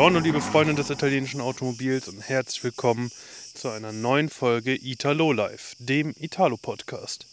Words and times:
Buongiorno, 0.00 0.24
liebe 0.24 0.40
Freunde 0.40 0.74
des 0.74 0.88
italienischen 0.88 1.42
Automobils 1.42 2.08
und 2.08 2.22
herzlich 2.22 2.64
willkommen 2.64 3.12
zu 3.52 3.68
einer 3.68 3.92
neuen 3.92 4.30
Folge 4.30 4.74
Italo 4.74 5.30
Live, 5.30 5.76
dem 5.78 6.14
Italo 6.18 6.56
Podcast. 6.56 7.26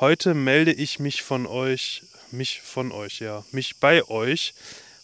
Heute 0.00 0.34
melde 0.34 0.72
ich 0.72 0.98
mich 0.98 1.22
von 1.22 1.46
euch, 1.46 2.02
mich 2.32 2.62
von 2.62 2.90
euch, 2.90 3.20
ja, 3.20 3.44
mich 3.52 3.76
bei 3.76 4.02
euch 4.08 4.54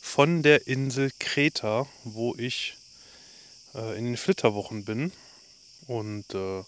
von 0.00 0.42
der 0.42 0.66
Insel 0.66 1.12
Kreta, 1.20 1.86
wo 2.02 2.34
ich 2.36 2.74
äh, 3.76 3.96
in 3.96 4.06
den 4.06 4.16
Flitterwochen 4.16 4.84
bin. 4.84 5.12
Und 5.86 6.34
äh, 6.34 6.64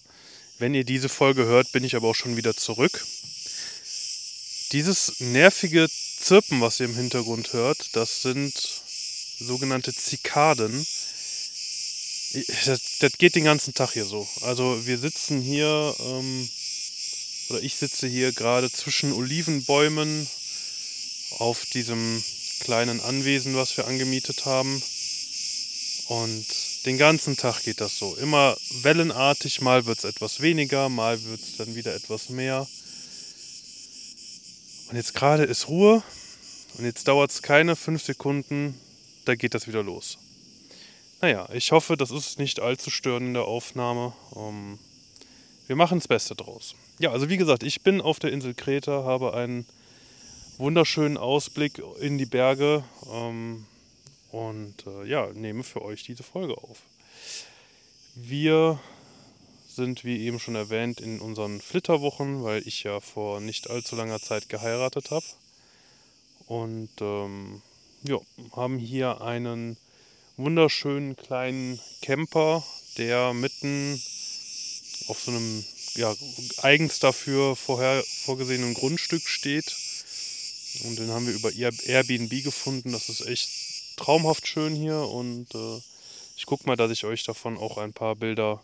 wenn 0.61 0.73
ihr 0.73 0.85
diese 0.85 1.09
Folge 1.09 1.47
hört, 1.47 1.73
bin 1.73 1.83
ich 1.83 1.97
aber 1.97 2.07
auch 2.07 2.15
schon 2.15 2.37
wieder 2.37 2.55
zurück. 2.55 3.05
Dieses 4.71 5.19
nervige 5.19 5.89
Zirpen, 5.91 6.61
was 6.61 6.79
ihr 6.79 6.87
im 6.87 6.95
Hintergrund 6.95 7.53
hört, 7.55 7.97
das 7.97 8.23
sind 8.23 8.82
sogenannte 9.39 9.95
Zikaden. 9.95 10.87
Das, 12.65 12.81
das, 13.01 13.13
geht 13.19 13.35
den 13.35 13.45
ganzen 13.45 13.75
Tag 13.75 13.93
hier 13.93 14.07
so. 14.07 14.27
Also 14.41 14.87
wir 14.87 14.99
sitzen 14.99 15.41
hier, 15.41 15.95
ähm, 16.01 16.49
oder 17.51 17.63
ich 17.63 17.77
sitze 17.77 18.07
hier 18.07 18.33
gerade 18.33 18.73
zwischen 18.73 19.13
Olivenbäumen 19.13 20.27
auf 21.39 21.67
diesem 21.67 22.23
kleinen 22.61 23.01
Anwesen, 23.01 23.55
was 23.55 23.77
wir 23.77 23.87
angemietet 23.87 24.47
haben. 24.47 24.83
Und 26.09 26.47
den 26.87 26.99
ganzen 26.99 27.37
Tag 27.37 27.63
geht 27.63 27.81
das 27.81 27.99
so. 27.99 28.17
Immer 28.17 28.57
wellenartig, 28.83 29.61
mal 29.61 29.87
wird 29.87 29.99
es 29.99 30.05
etwas 30.05 30.41
weniger, 30.41 30.89
mal 30.89 31.23
wird 31.25 31.41
es 31.41 31.57
dann 31.57 31.75
wieder 31.75 31.95
etwas 31.95 32.29
mehr. 32.29 32.67
Und 34.89 34.97
jetzt 34.97 35.15
gerade 35.15 35.45
ist 35.45 35.69
Ruhe 35.69 36.03
und 36.77 36.85
jetzt 36.85 37.09
dauert 37.09 37.31
es 37.31 37.43
keine 37.43 37.77
fünf 37.77 38.05
Sekunden, 38.05 38.79
da 39.25 39.35
geht 39.35 39.55
das 39.55 39.67
wieder 39.67 39.83
los. 39.83 40.19
Naja, 41.21 41.49
ich 41.53 41.71
hoffe, 41.73 41.97
das 41.97 42.11
ist 42.11 42.39
nicht 42.39 42.61
allzu 42.61 42.91
störend 42.91 43.29
in 43.29 43.35
der 43.35 43.45
Aufnahme. 43.45 44.13
Ähm, 44.35 44.79
wir 45.67 45.77
machen 45.77 45.99
das 45.99 46.09
Beste 46.09 46.35
draus. 46.35 46.75
Ja, 46.99 47.13
also 47.13 47.29
wie 47.29 47.37
gesagt, 47.37 47.63
ich 47.63 47.83
bin 47.83 48.01
auf 48.01 48.19
der 48.19 48.33
Insel 48.33 48.55
Kreta, 48.55 49.05
habe 49.05 49.35
einen 49.35 49.67
wunderschönen 50.59 51.17
Ausblick 51.17 51.81
in 52.01 52.19
die 52.19 52.27
Berge 52.27 52.85
ähm, 53.11 53.67
und 54.31 54.87
äh, 54.87 55.09
ja, 55.09 55.29
nehme 55.33 55.63
für 55.63 55.83
euch 55.83 56.03
diese 56.03 56.23
Folge 56.23 56.59
auf. 56.59 56.83
Wir 58.15 58.81
sind, 59.69 60.05
wie 60.05 60.21
eben 60.27 60.39
schon 60.39 60.55
erwähnt, 60.55 61.01
in 61.01 61.21
unseren 61.21 61.61
Flitterwochen, 61.61 62.43
weil 62.43 62.67
ich 62.67 62.83
ja 62.83 63.01
vor 63.01 63.41
nicht 63.41 63.71
allzu 63.71 63.97
langer 63.97 64.21
Zeit 64.21 64.49
geheiratet 64.49 65.11
habe. 65.11 65.25
Und 66.47 66.91
ähm, 67.01 67.63
ja, 68.05 68.19
haben 68.53 68.79
hier 68.79 69.21
einen 69.21 69.77
wunderschönen 70.37 71.17
kleinen 71.17 71.81
Camper, 72.01 72.65
der 72.99 73.33
mitten 73.33 74.01
auf 75.09 75.21
so 75.21 75.31
einem 75.31 75.65
ja, 75.95 76.15
eigens 76.63 76.99
dafür 76.99 77.57
vorher 77.57 78.03
vorgesehenen 78.25 78.75
Grundstück 78.75 79.23
steht. 79.23 79.75
Und 80.85 80.99
den 80.99 81.11
haben 81.11 81.27
wir 81.27 81.35
über 81.35 81.51
Airbnb 81.53 82.43
gefunden. 82.43 82.93
Das 82.93 83.09
ist 83.09 83.27
echt 83.27 83.97
traumhaft 83.97 84.47
schön 84.47 84.75
hier. 84.75 85.01
Und 85.01 85.55
äh, 85.55 85.81
ich 86.37 86.47
gucke 86.47 86.67
mal, 86.67 86.77
dass 86.77 86.91
ich 86.91 87.05
euch 87.05 87.25
davon 87.25 87.59
auch 87.59 87.77
ein 87.79 87.93
paar 87.93 88.17
Bilder 88.17 88.63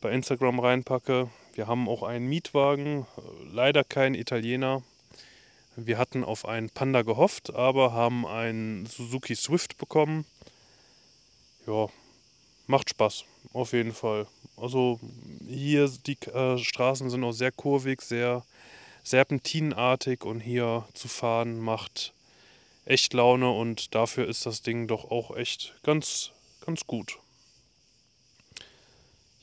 bei 0.00 0.12
Instagram 0.12 0.60
reinpacke. 0.60 1.28
Wir 1.54 1.66
haben 1.66 1.88
auch 1.88 2.02
einen 2.02 2.28
Mietwagen, 2.28 3.06
leider 3.50 3.84
kein 3.84 4.14
Italiener. 4.14 4.82
Wir 5.76 5.96
hatten 5.96 6.22
auf 6.22 6.44
einen 6.44 6.68
Panda 6.70 7.02
gehofft, 7.02 7.54
aber 7.54 7.92
haben 7.92 8.26
einen 8.26 8.86
Suzuki 8.86 9.34
Swift 9.34 9.78
bekommen. 9.78 10.26
Ja, 11.66 11.88
macht 12.66 12.90
Spaß, 12.90 13.24
auf 13.52 13.72
jeden 13.72 13.92
Fall. 13.92 14.26
Also 14.56 15.00
hier 15.48 15.90
die 16.06 16.18
äh, 16.28 16.58
Straßen 16.58 17.08
sind 17.08 17.24
auch 17.24 17.32
sehr 17.32 17.52
kurvig, 17.52 18.02
sehr 18.02 18.44
serpentinenartig 19.02 20.24
und 20.24 20.40
hier 20.40 20.86
zu 20.94 21.08
fahren 21.08 21.58
macht 21.58 22.12
echt 22.84 23.14
Laune 23.14 23.50
und 23.50 23.94
dafür 23.94 24.28
ist 24.28 24.46
das 24.46 24.62
Ding 24.62 24.88
doch 24.88 25.10
auch 25.10 25.36
echt 25.36 25.74
ganz, 25.82 26.32
ganz 26.64 26.86
gut. 26.86 27.18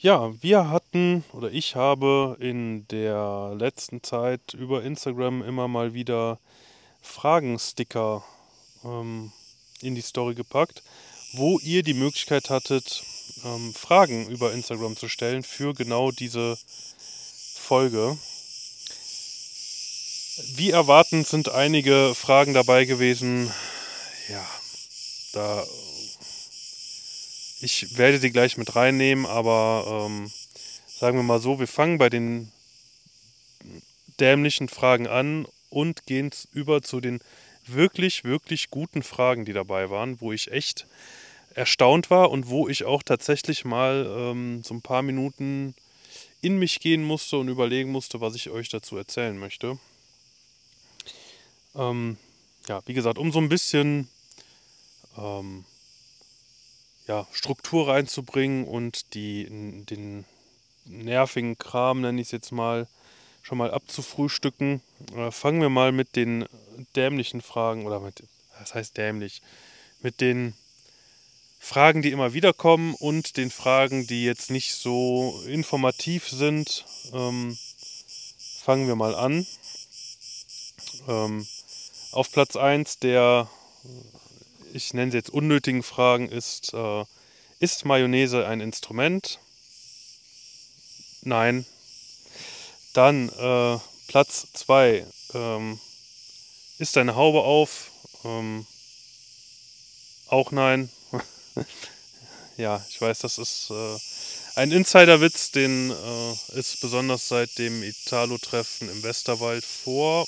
Ja, 0.02 0.32
wir 0.42 0.70
hatten 0.70 1.26
oder 1.34 1.52
ich 1.52 1.76
habe 1.76 2.38
in 2.40 2.88
der 2.88 3.54
letzten 3.58 4.02
Zeit 4.02 4.54
über 4.54 4.82
Instagram 4.82 5.44
immer 5.44 5.68
mal 5.68 5.94
wieder 5.94 6.40
Fragensticker 7.02 8.24
ähm, 8.86 9.34
in 9.82 9.96
die 9.96 10.02
Story 10.02 10.36
gepackt, 10.36 10.84
wo 11.34 11.60
ihr 11.60 11.84
die 11.84 11.94
Möglichkeit 11.94 12.50
hattet, 12.50 13.04
ähm, 13.44 13.74
Fragen 13.74 14.30
über 14.30 14.54
Instagram 14.54 14.96
zu 14.96 15.10
stellen 15.10 15.44
für 15.44 15.74
genau 15.74 16.12
diese 16.12 16.58
Folge. 17.58 18.18
Wie 20.56 20.70
erwartend 20.70 21.28
sind 21.28 21.50
einige 21.50 22.16
Fragen 22.16 22.54
dabei 22.54 22.86
gewesen. 22.86 23.52
Ja, 24.30 24.48
da 25.34 25.66
ich 27.62 27.98
werde 27.98 28.20
sie 28.20 28.32
gleich 28.32 28.58
mit 28.58 28.76
reinnehmen, 28.76 29.26
aber 29.26 30.08
ähm, 30.08 30.32
sagen 30.88 31.18
wir 31.18 31.24
mal 31.24 31.40
so, 31.40 31.60
wir 31.60 31.68
fangen 31.68 31.98
bei 31.98 32.10
den 32.10 32.52
dämlichen 34.20 34.70
Fragen 34.70 35.08
an 35.08 35.46
und 35.70 36.06
gehen 36.06 36.32
über 36.54 36.82
zu 36.82 37.00
den 37.00 37.20
wirklich, 37.66 38.24
wirklich 38.24 38.70
guten 38.70 39.04
Fragen, 39.04 39.46
die 39.46 39.54
dabei 39.54 39.90
waren, 39.90 40.20
wo 40.22 40.32
ich 40.32 40.52
echt 40.52 40.88
erstaunt 41.54 42.10
war 42.10 42.32
und 42.32 42.48
wo 42.48 42.68
ich 42.68 42.86
auch 42.86 43.04
tatsächlich 43.04 43.66
mal 43.66 44.06
ähm, 44.08 44.64
so 44.64 44.74
ein 44.74 44.82
paar 44.82 45.02
Minuten 45.02 45.76
in 46.42 46.58
mich 46.58 46.80
gehen 46.80 47.04
musste 47.04 47.38
und 47.38 47.50
überlegen 47.50 47.92
musste, 47.92 48.22
was 48.22 48.36
ich 48.36 48.50
euch 48.50 48.70
dazu 48.70 48.98
erzählen 48.98 49.38
möchte. 49.38 49.78
Ähm, 51.76 52.18
ja, 52.68 52.82
wie 52.86 52.94
gesagt, 52.94 53.18
um 53.18 53.32
so 53.32 53.40
ein 53.40 53.50
bisschen 53.50 54.08
ähm, 55.18 55.66
ja, 57.10 57.26
Struktur 57.32 57.88
reinzubringen 57.88 58.66
und 58.66 59.16
die, 59.16 59.46
den 59.90 60.26
nervigen 60.86 61.58
Kram, 61.58 62.02
nenne 62.02 62.22
ich 62.22 62.28
es 62.28 62.32
jetzt 62.32 62.52
mal, 62.52 62.88
schon 63.42 63.58
mal 63.58 63.72
abzufrühstücken. 63.72 64.82
Äh, 65.16 65.32
fangen 65.32 65.60
wir 65.60 65.70
mal 65.70 65.92
mit 65.92 66.16
den 66.16 66.46
dämlichen 66.96 67.42
Fragen, 67.42 67.88
oder 67.88 68.00
mit, 68.00 68.24
was 68.60 68.76
heißt 68.76 68.96
dämlich, 68.96 69.42
mit 70.02 70.22
den 70.22 70.54
Fragen, 71.60 72.04
die 72.04 72.12
immer 72.12 72.34
wieder 72.34 72.54
kommen 72.54 72.94
und 72.94 73.38
den 73.38 73.50
Fragen, 73.50 74.06
die 74.06 74.24
jetzt 74.24 74.52
nicht 74.52 74.76
so 74.76 75.42
informativ 75.48 76.30
sind. 76.30 76.86
Ähm, 77.12 77.58
fangen 78.62 78.88
wir 78.88 78.96
mal 78.96 79.16
an. 79.16 79.48
Ähm, 81.08 81.48
auf 82.12 82.32
Platz 82.32 82.56
1 82.56 83.00
der 83.00 83.50
ich 84.74 84.94
nenne 84.94 85.12
sie 85.12 85.18
jetzt 85.18 85.30
unnötigen 85.30 85.84
Fragen, 85.84 86.30
ist, 86.30 86.74
äh, 86.74 87.06
ist 87.60 87.86
Mayonnaise 87.86 88.48
ein 88.48 88.62
Instrument? 88.62 89.40
Nein. 91.22 91.66
Dann 92.94 93.30
äh, 93.30 93.80
Platz 94.08 94.48
2. 94.54 95.06
Ähm, 95.34 95.80
ist 96.78 96.96
deine 96.96 97.16
Haube 97.16 97.42
auf? 97.42 97.92
Ähm, 98.24 98.66
auch 100.28 100.52
nein. 100.52 100.90
ja, 102.58 102.86
ich 102.90 103.02
weiß, 103.02 103.20
das 103.20 103.38
ist 103.38 103.70
äh, 103.72 103.98
ein 104.56 104.72
Insiderwitz, 104.72 105.52
den 105.52 105.92
äh, 105.92 106.60
ist 106.60 106.82
besonders 106.82 107.28
seit 107.28 107.58
dem 107.58 107.84
Italo-Treffen 107.84 108.90
im 108.90 109.04
Westerwald 109.04 109.66
vor 109.66 110.26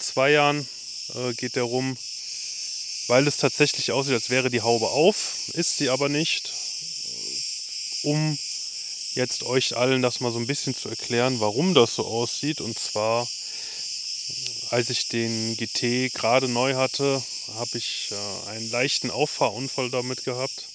zwei 0.00 0.30
Jahren 0.30 0.66
äh, 1.14 1.32
geht 1.34 1.56
der 1.56 1.64
rum 1.64 1.96
weil 3.10 3.26
es 3.26 3.38
tatsächlich 3.38 3.90
aussieht, 3.90 4.14
als 4.14 4.30
wäre 4.30 4.50
die 4.50 4.62
Haube 4.62 4.86
auf, 4.86 5.50
ist 5.54 5.76
sie 5.76 5.90
aber 5.90 6.08
nicht. 6.08 6.52
Um 8.04 8.38
jetzt 9.14 9.42
euch 9.42 9.76
allen 9.76 10.00
das 10.00 10.20
mal 10.20 10.30
so 10.30 10.38
ein 10.38 10.46
bisschen 10.46 10.76
zu 10.76 10.88
erklären, 10.88 11.40
warum 11.40 11.74
das 11.74 11.96
so 11.96 12.06
aussieht. 12.06 12.60
Und 12.60 12.78
zwar, 12.78 13.28
als 14.70 14.90
ich 14.90 15.08
den 15.08 15.56
GT 15.56 16.14
gerade 16.14 16.48
neu 16.48 16.76
hatte, 16.76 17.20
habe 17.56 17.78
ich 17.78 18.12
äh, 18.12 18.50
einen 18.50 18.70
leichten 18.70 19.10
Auffahrunfall 19.10 19.90
damit 19.90 20.24
gehabt, 20.24 20.66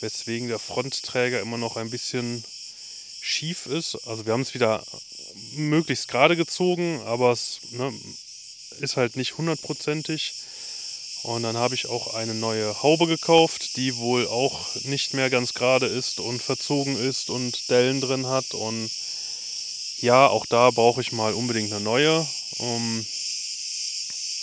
weswegen 0.00 0.48
der 0.48 0.58
Frontträger 0.58 1.40
immer 1.40 1.56
noch 1.56 1.78
ein 1.78 1.88
bisschen 1.88 2.44
schief 3.22 3.64
ist. 3.64 3.96
Also 4.06 4.26
wir 4.26 4.34
haben 4.34 4.42
es 4.42 4.52
wieder 4.52 4.84
möglichst 5.54 6.08
gerade 6.08 6.36
gezogen, 6.36 7.00
aber 7.06 7.32
es 7.32 7.60
ne, 7.70 7.90
ist 8.80 8.98
halt 8.98 9.16
nicht 9.16 9.38
hundertprozentig. 9.38 10.43
Und 11.24 11.42
dann 11.42 11.56
habe 11.56 11.74
ich 11.74 11.86
auch 11.88 12.12
eine 12.12 12.34
neue 12.34 12.82
Haube 12.82 13.06
gekauft, 13.06 13.76
die 13.76 13.96
wohl 13.96 14.28
auch 14.28 14.74
nicht 14.84 15.14
mehr 15.14 15.30
ganz 15.30 15.54
gerade 15.54 15.86
ist 15.86 16.20
und 16.20 16.42
verzogen 16.42 16.98
ist 16.98 17.30
und 17.30 17.70
Dellen 17.70 18.02
drin 18.02 18.26
hat. 18.26 18.52
Und 18.52 18.90
ja, 20.00 20.26
auch 20.26 20.44
da 20.44 20.70
brauche 20.70 21.00
ich 21.00 21.12
mal 21.12 21.32
unbedingt 21.32 21.72
eine 21.72 21.82
neue. 21.82 22.26
Um, 22.58 23.06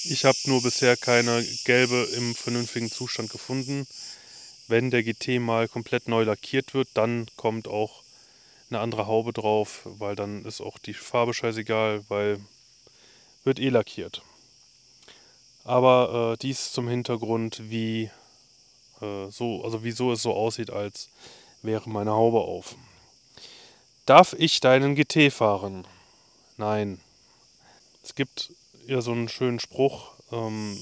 Ich 0.06 0.26
habe 0.26 0.38
nur 0.46 0.64
bisher 0.64 0.98
keine 0.98 1.48
gelbe 1.66 2.10
im 2.18 2.34
vernünftigen 2.34 2.92
Zustand 2.92 3.30
gefunden. 3.30 3.86
Wenn 4.68 4.90
der 4.90 5.04
GT 5.04 5.40
mal 5.40 5.68
komplett 5.68 6.08
neu 6.08 6.24
lackiert 6.24 6.74
wird, 6.74 6.88
dann 6.96 7.28
kommt 7.36 7.68
auch 7.68 8.02
eine 8.72 8.80
andere 8.80 9.06
Haube 9.06 9.34
drauf, 9.34 9.82
weil 9.84 10.16
dann 10.16 10.46
ist 10.46 10.62
auch 10.62 10.80
die 10.80 10.96
Farbe 10.96 11.36
scheißegal, 11.36 12.04
weil 12.08 12.40
wird 13.44 13.60
eh 13.60 13.70
lackiert. 13.70 14.24
Aber 15.64 16.34
äh, 16.34 16.38
dies 16.38 16.72
zum 16.72 16.88
Hintergrund, 16.88 17.70
wie 17.70 18.10
äh, 19.02 19.30
so, 19.30 19.64
also 19.64 19.84
wieso 19.84 20.12
es 20.12 20.22
so 20.22 20.34
aussieht, 20.34 20.70
als 20.70 21.10
wäre 21.62 21.90
meine 21.90 22.12
Haube 22.12 22.40
auf. 22.40 22.76
Darf 24.06 24.34
ich 24.38 24.60
deinen 24.60 24.96
GT 24.96 25.32
fahren? 25.32 25.88
Nein. 26.58 27.00
Es 28.04 28.16
gibt 28.16 28.52
ja 28.88 29.02
so 29.02 29.12
einen 29.12 29.30
schönen 29.30 29.60
Spruch, 29.60 30.14
ähm, 30.32 30.78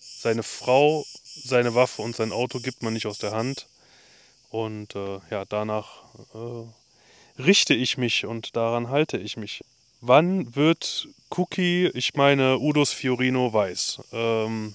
seine 0.00 0.42
Frau, 0.42 1.04
seine 1.24 1.74
Waffe 1.74 2.02
und 2.02 2.16
sein 2.16 2.32
Auto 2.32 2.58
gibt 2.58 2.82
man 2.82 2.92
nicht 2.92 3.06
aus 3.06 3.18
der 3.18 3.32
Hand. 3.32 3.68
Und 4.50 4.94
äh, 4.96 5.20
ja, 5.30 5.44
danach 5.44 6.02
äh, 6.34 7.42
richte 7.42 7.74
ich 7.74 7.98
mich 7.98 8.26
und 8.26 8.56
daran 8.56 8.88
halte 8.88 9.18
ich 9.18 9.36
mich. 9.36 9.62
Wann 10.00 10.54
wird 10.54 11.08
Cookie, 11.30 11.90
ich 11.94 12.14
meine 12.14 12.58
Udos 12.58 12.92
Fiorino, 12.92 13.52
weiß? 13.52 13.98
Ähm, 14.12 14.74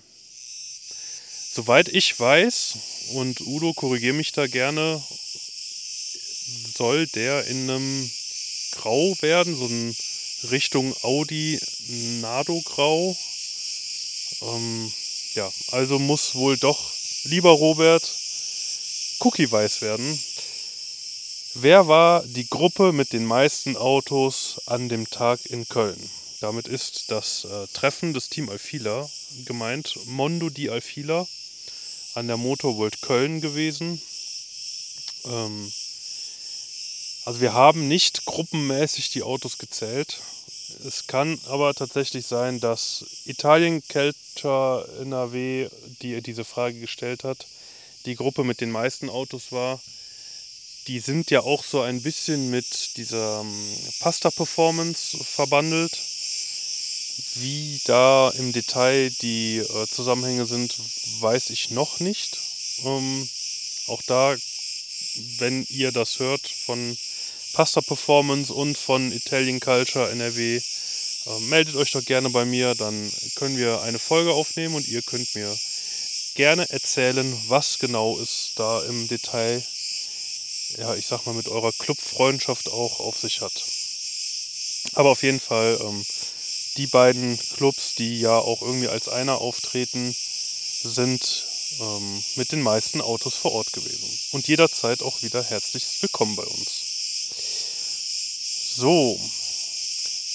soweit 1.53 1.89
ich 1.89 2.19
weiß, 2.19 2.77
und 3.13 3.39
Udo, 3.41 3.73
korrigiere 3.73 4.15
mich 4.15 4.31
da 4.31 4.47
gerne, 4.47 5.01
soll 6.75 7.05
der 7.07 7.45
in 7.47 7.69
einem 7.69 8.11
Grau 8.71 9.15
werden, 9.21 9.55
so 9.55 9.65
ein 9.65 9.95
Richtung 10.49 10.95
Audi 11.03 11.59
Nado 12.21 12.59
Grau. 12.61 13.15
Ähm, 14.41 14.91
ja, 15.35 15.51
also 15.71 15.99
muss 15.99 16.33
wohl 16.33 16.57
doch, 16.57 16.91
lieber 17.25 17.51
Robert, 17.51 18.11
Cookie 19.19 19.51
weiß 19.51 19.81
werden. 19.81 20.19
Wer 21.53 21.89
war 21.89 22.23
die 22.23 22.47
Gruppe 22.47 22.93
mit 22.93 23.11
den 23.11 23.25
meisten 23.25 23.75
Autos 23.75 24.61
an 24.67 24.87
dem 24.87 25.09
Tag 25.09 25.45
in 25.47 25.67
Köln? 25.67 25.99
Damit 26.39 26.69
ist 26.69 27.11
das 27.11 27.43
äh, 27.43 27.67
Treffen 27.73 28.13
des 28.13 28.29
Team 28.29 28.47
Alfila 28.47 29.09
gemeint. 29.45 29.99
Mondo 30.05 30.49
di 30.49 30.69
Alfila 30.69 31.27
an 32.15 32.27
der 32.27 32.37
Motor 32.37 32.77
World 32.77 33.01
Köln 33.01 33.41
gewesen. 33.41 34.01
Ähm, 35.25 35.71
also 37.25 37.41
wir 37.41 37.51
haben 37.51 37.89
nicht 37.89 38.23
gruppenmäßig 38.23 39.09
die 39.09 39.23
Autos 39.23 39.57
gezählt. 39.57 40.21
Es 40.85 41.05
kann 41.05 41.37
aber 41.47 41.73
tatsächlich 41.73 42.27
sein, 42.27 42.61
dass 42.61 43.03
Italien 43.25 43.85
Kelter 43.89 44.87
NRW, 45.01 45.67
die 46.01 46.21
diese 46.21 46.45
Frage 46.45 46.79
gestellt 46.79 47.25
hat, 47.25 47.45
die 48.05 48.15
Gruppe 48.15 48.45
mit 48.45 48.61
den 48.61 48.71
meisten 48.71 49.09
Autos 49.09 49.51
war 49.51 49.81
die 50.87 50.99
sind 50.99 51.31
ja 51.31 51.41
auch 51.41 51.63
so 51.63 51.81
ein 51.81 52.01
bisschen 52.01 52.49
mit 52.49 52.97
dieser 52.97 53.41
ähm, 53.41 53.77
Pasta-Performance 53.99 55.17
verbandelt. 55.23 55.97
Wie 57.35 57.79
da 57.85 58.29
im 58.31 58.51
Detail 58.51 59.09
die 59.21 59.57
äh, 59.57 59.87
Zusammenhänge 59.87 60.45
sind, 60.45 60.75
weiß 61.19 61.51
ich 61.51 61.71
noch 61.71 61.99
nicht. 61.99 62.37
Ähm, 62.83 63.29
auch 63.87 64.01
da, 64.03 64.35
wenn 65.37 65.65
ihr 65.69 65.91
das 65.91 66.19
hört 66.19 66.47
von 66.47 66.97
Pasta 67.53 67.81
Performance 67.81 68.53
und 68.53 68.77
von 68.77 69.11
Italian 69.11 69.59
Culture 69.59 70.09
NRW, 70.09 70.57
äh, 70.57 71.39
meldet 71.41 71.75
euch 71.75 71.91
doch 71.91 72.03
gerne 72.03 72.29
bei 72.29 72.45
mir, 72.45 72.75
dann 72.75 73.11
können 73.35 73.57
wir 73.57 73.81
eine 73.81 73.99
Folge 73.99 74.33
aufnehmen 74.33 74.75
und 74.75 74.87
ihr 74.87 75.01
könnt 75.01 75.35
mir 75.35 75.55
gerne 76.35 76.69
erzählen, 76.69 77.37
was 77.47 77.77
genau 77.77 78.17
es 78.19 78.53
da 78.55 78.81
im 78.83 79.07
Detail 79.07 79.63
ja, 80.77 80.95
ich 80.95 81.07
sag 81.07 81.25
mal, 81.25 81.33
mit 81.33 81.47
eurer 81.47 81.71
Clubfreundschaft 81.73 82.69
auch 82.69 82.99
auf 82.99 83.19
sich 83.19 83.41
hat. 83.41 83.63
Aber 84.93 85.09
auf 85.09 85.23
jeden 85.23 85.39
Fall, 85.39 85.77
ähm, 85.81 86.05
die 86.77 86.87
beiden 86.87 87.37
Clubs, 87.55 87.95
die 87.95 88.19
ja 88.19 88.37
auch 88.37 88.61
irgendwie 88.61 88.87
als 88.87 89.07
einer 89.07 89.39
auftreten, 89.39 90.15
sind 90.83 91.45
ähm, 91.79 92.23
mit 92.35 92.51
den 92.51 92.61
meisten 92.61 93.01
Autos 93.01 93.35
vor 93.35 93.51
Ort 93.53 93.73
gewesen. 93.73 94.19
Und 94.31 94.47
jederzeit 94.47 95.01
auch 95.01 95.21
wieder 95.21 95.43
herzlich 95.43 95.85
willkommen 96.01 96.35
bei 96.35 96.43
uns. 96.43 96.85
So, 98.75 99.19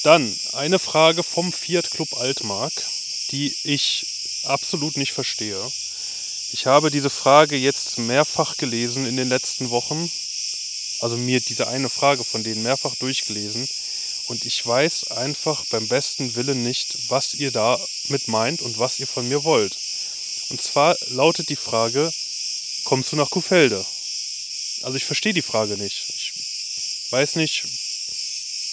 dann 0.04 0.32
eine 0.52 0.78
Frage 0.78 1.22
vom 1.22 1.52
Fiat 1.52 1.90
Club 1.90 2.12
Altmark, 2.18 2.72
die 3.30 3.54
ich 3.64 4.06
absolut 4.44 4.96
nicht 4.96 5.12
verstehe. 5.12 5.60
Ich 6.52 6.66
habe 6.66 6.90
diese 6.90 7.10
Frage 7.10 7.56
jetzt 7.56 7.98
mehrfach 7.98 8.56
gelesen 8.56 9.06
in 9.06 9.16
den 9.16 9.28
letzten 9.28 9.70
Wochen 9.70 10.10
also 11.00 11.16
mir 11.16 11.40
diese 11.40 11.68
eine 11.68 11.90
Frage 11.90 12.24
von 12.24 12.42
denen 12.42 12.62
mehrfach 12.62 12.94
durchgelesen 12.96 13.68
und 14.28 14.44
ich 14.44 14.66
weiß 14.66 15.12
einfach 15.12 15.64
beim 15.66 15.86
besten 15.88 16.34
Willen 16.34 16.62
nicht, 16.62 17.10
was 17.10 17.34
ihr 17.34 17.52
da 17.52 17.80
mit 18.08 18.28
meint 18.28 18.60
und 18.62 18.78
was 18.78 18.98
ihr 18.98 19.06
von 19.06 19.28
mir 19.28 19.44
wollt. 19.44 19.76
Und 20.50 20.60
zwar 20.62 20.96
lautet 21.08 21.48
die 21.48 21.56
Frage, 21.56 22.12
kommst 22.84 23.12
du 23.12 23.16
nach 23.16 23.30
Kuhfelde? 23.30 23.84
Also 24.82 24.96
ich 24.96 25.04
verstehe 25.04 25.32
die 25.32 25.42
Frage 25.42 25.76
nicht. 25.76 26.08
Ich 26.08 26.32
weiß 27.10 27.36
nicht, 27.36 27.64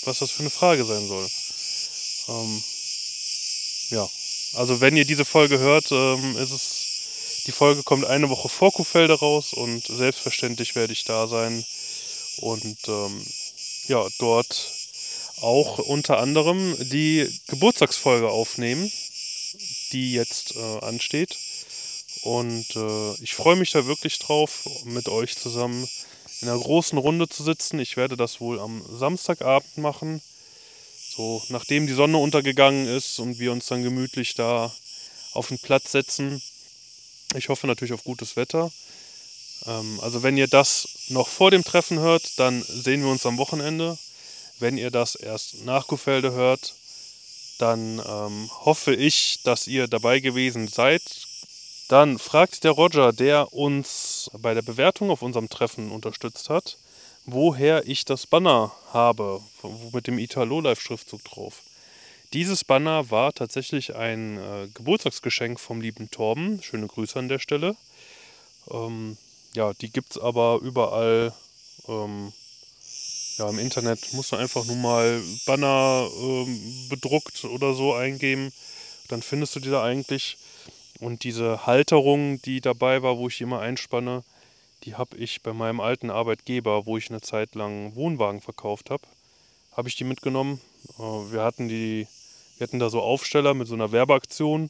was 0.05 0.19
das 0.19 0.31
für 0.31 0.41
eine 0.41 0.49
Frage 0.49 0.85
sein 0.85 1.07
soll. 1.07 1.29
Ähm, 2.29 2.63
ja, 3.89 4.09
also 4.53 4.81
wenn 4.81 4.97
ihr 4.97 5.05
diese 5.05 5.25
Folge 5.25 5.59
hört, 5.59 5.91
ähm, 5.91 6.37
ist 6.37 6.51
es, 6.51 7.43
die 7.45 7.51
Folge 7.51 7.83
kommt 7.83 8.05
eine 8.05 8.29
Woche 8.29 8.49
vor 8.49 8.71
Kuhfelde 8.71 9.13
raus 9.13 9.53
und 9.53 9.85
selbstverständlich 9.85 10.75
werde 10.75 10.93
ich 10.93 11.03
da 11.03 11.27
sein 11.27 11.65
und 12.37 12.77
ähm, 12.87 13.25
ja, 13.87 14.05
dort 14.19 14.71
auch 15.41 15.79
unter 15.79 16.19
anderem 16.19 16.75
die 16.89 17.29
Geburtstagsfolge 17.47 18.29
aufnehmen, 18.29 18.91
die 19.91 20.13
jetzt 20.13 20.55
äh, 20.55 20.79
ansteht. 20.79 21.37
Und 22.23 22.75
äh, 22.75 23.13
ich 23.21 23.35
freue 23.35 23.57
mich 23.57 23.71
da 23.71 23.85
wirklich 23.85 24.19
drauf, 24.19 24.67
mit 24.85 25.09
euch 25.09 25.37
zusammen 25.37 25.87
in 26.41 26.47
einer 26.47 26.59
großen 26.59 26.97
Runde 26.97 27.27
zu 27.27 27.43
sitzen. 27.43 27.79
Ich 27.79 27.97
werde 27.97 28.15
das 28.15 28.39
wohl 28.39 28.59
am 28.59 28.81
Samstagabend 28.89 29.77
machen. 29.77 30.21
So, 31.15 31.43
nachdem 31.49 31.85
die 31.85 31.93
Sonne 31.93 32.17
untergegangen 32.17 32.87
ist 32.87 33.19
und 33.19 33.39
wir 33.39 33.51
uns 33.51 33.67
dann 33.67 33.83
gemütlich 33.83 34.35
da 34.35 34.73
auf 35.33 35.49
den 35.49 35.59
Platz 35.59 35.91
setzen. 35.91 36.41
Ich 37.35 37.49
hoffe 37.49 37.67
natürlich 37.67 37.93
auf 37.93 38.03
gutes 38.03 38.35
Wetter. 38.35 38.71
Ähm, 39.65 39.99
also 40.01 40.23
wenn 40.23 40.37
ihr 40.37 40.47
das 40.47 40.87
noch 41.09 41.27
vor 41.27 41.51
dem 41.51 41.63
Treffen 41.63 41.99
hört, 41.99 42.39
dann 42.39 42.61
sehen 42.63 43.03
wir 43.03 43.11
uns 43.11 43.25
am 43.25 43.37
Wochenende. 43.37 43.97
Wenn 44.59 44.77
ihr 44.77 44.91
das 44.91 45.15
erst 45.15 45.65
nach 45.65 45.87
Kuhfelde 45.87 46.31
hört, 46.31 46.73
dann 47.59 48.01
ähm, 48.05 48.49
hoffe 48.65 48.93
ich, 48.95 49.39
dass 49.43 49.67
ihr 49.67 49.87
dabei 49.87 50.19
gewesen 50.19 50.67
seid. 50.67 51.01
Dann 51.89 52.17
fragt 52.17 52.63
der 52.63 52.71
Roger, 52.71 53.13
der 53.13 53.53
uns 53.53 54.31
bei 54.39 54.53
der 54.53 54.61
Bewertung 54.61 55.11
auf 55.11 55.21
unserem 55.21 55.49
Treffen 55.49 55.91
unterstützt 55.91 56.49
hat, 56.49 56.77
woher 57.25 57.87
ich 57.87 58.05
das 58.05 58.25
Banner 58.25 58.71
habe, 58.91 59.41
mit 59.91 60.07
dem 60.07 60.17
Italo-Live-Schriftzug 60.17 61.23
drauf. 61.23 61.61
Dieses 62.33 62.63
Banner 62.63 63.11
war 63.11 63.31
tatsächlich 63.33 63.95
ein 63.95 64.37
äh, 64.39 64.67
Geburtstagsgeschenk 64.73 65.59
vom 65.59 65.81
lieben 65.81 66.09
Torben. 66.09 66.63
Schöne 66.63 66.87
Grüße 66.87 67.19
an 67.19 67.29
der 67.29 67.37
Stelle. 67.37 67.75
Ähm, 68.71 69.17
ja, 69.55 69.73
die 69.73 69.91
gibt 69.91 70.11
es 70.11 70.17
aber 70.17 70.59
überall. 70.61 71.33
Ähm, 71.87 72.33
ja, 73.37 73.49
im 73.49 73.59
Internet 73.59 74.13
muss 74.13 74.31
man 74.31 74.41
einfach 74.41 74.65
nur 74.65 74.75
mal 74.75 75.21
Banner 75.45 76.07
ähm, 76.21 76.89
bedruckt 76.89 77.43
oder 77.45 77.73
so 77.73 77.93
eingeben. 77.93 78.51
Dann 79.09 79.21
findest 79.21 79.55
du 79.55 79.59
die 79.59 79.69
da 79.69 79.83
eigentlich. 79.83 80.37
Und 80.99 81.23
diese 81.23 81.65
Halterung, 81.65 82.41
die 82.43 82.61
dabei 82.61 83.01
war, 83.01 83.17
wo 83.17 83.27
ich 83.27 83.37
die 83.37 83.43
immer 83.43 83.59
einspanne, 83.59 84.23
die 84.83 84.95
habe 84.95 85.17
ich 85.17 85.41
bei 85.41 85.53
meinem 85.53 85.79
alten 85.79 86.09
Arbeitgeber, 86.09 86.85
wo 86.85 86.97
ich 86.97 87.09
eine 87.09 87.21
Zeit 87.21 87.55
lang 87.55 87.95
Wohnwagen 87.95 88.41
verkauft 88.41 88.89
habe, 88.89 89.03
habe 89.75 89.89
ich 89.89 89.95
die 89.95 90.03
mitgenommen. 90.03 90.61
Äh, 90.99 91.01
wir 91.01 91.43
hatten 91.43 91.67
die, 91.67 92.07
wir 92.57 92.67
hatten 92.67 92.79
da 92.79 92.89
so 92.89 93.01
Aufsteller 93.01 93.53
mit 93.53 93.67
so 93.67 93.73
einer 93.73 93.91
Werbeaktion. 93.91 94.69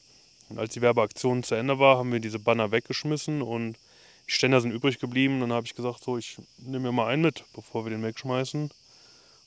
Und 0.49 0.59
als 0.59 0.73
die 0.73 0.81
Werbeaktion 0.81 1.43
zu 1.43 1.55
Ende 1.55 1.79
war, 1.79 1.97
haben 1.97 2.11
wir 2.11 2.19
diese 2.19 2.39
Banner 2.39 2.71
weggeschmissen 2.71 3.41
und 3.41 3.77
die 4.27 4.31
Ständer 4.31 4.61
sind 4.61 4.71
übrig 4.71 4.99
geblieben. 4.99 5.39
Dann 5.39 5.53
habe 5.53 5.65
ich 5.65 5.75
gesagt, 5.75 6.03
so, 6.03 6.17
ich 6.17 6.37
nehme 6.57 6.79
mir 6.79 6.91
mal 6.91 7.07
einen 7.07 7.23
mit, 7.23 7.43
bevor 7.53 7.85
wir 7.85 7.89
den 7.89 8.03
wegschmeißen. 8.03 8.71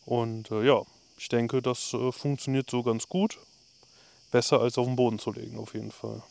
Und 0.05 0.51
äh, 0.51 0.65
ja, 0.65 0.83
ich 1.19 1.29
denke, 1.29 1.63
das 1.63 1.93
äh, 1.95 2.13
funktioniert 2.13 2.71
so 2.71 2.83
ganz 2.83 3.09
gut. 3.09 3.39
Besser 4.31 4.61
als 4.61 4.77
auf 4.79 4.87
den 4.87 4.97
Boden 4.97 5.19
zu 5.19 5.33
legen, 5.33 5.59
auf 5.59 5.75
jeden 5.75 5.93
Fall. 5.93 6.23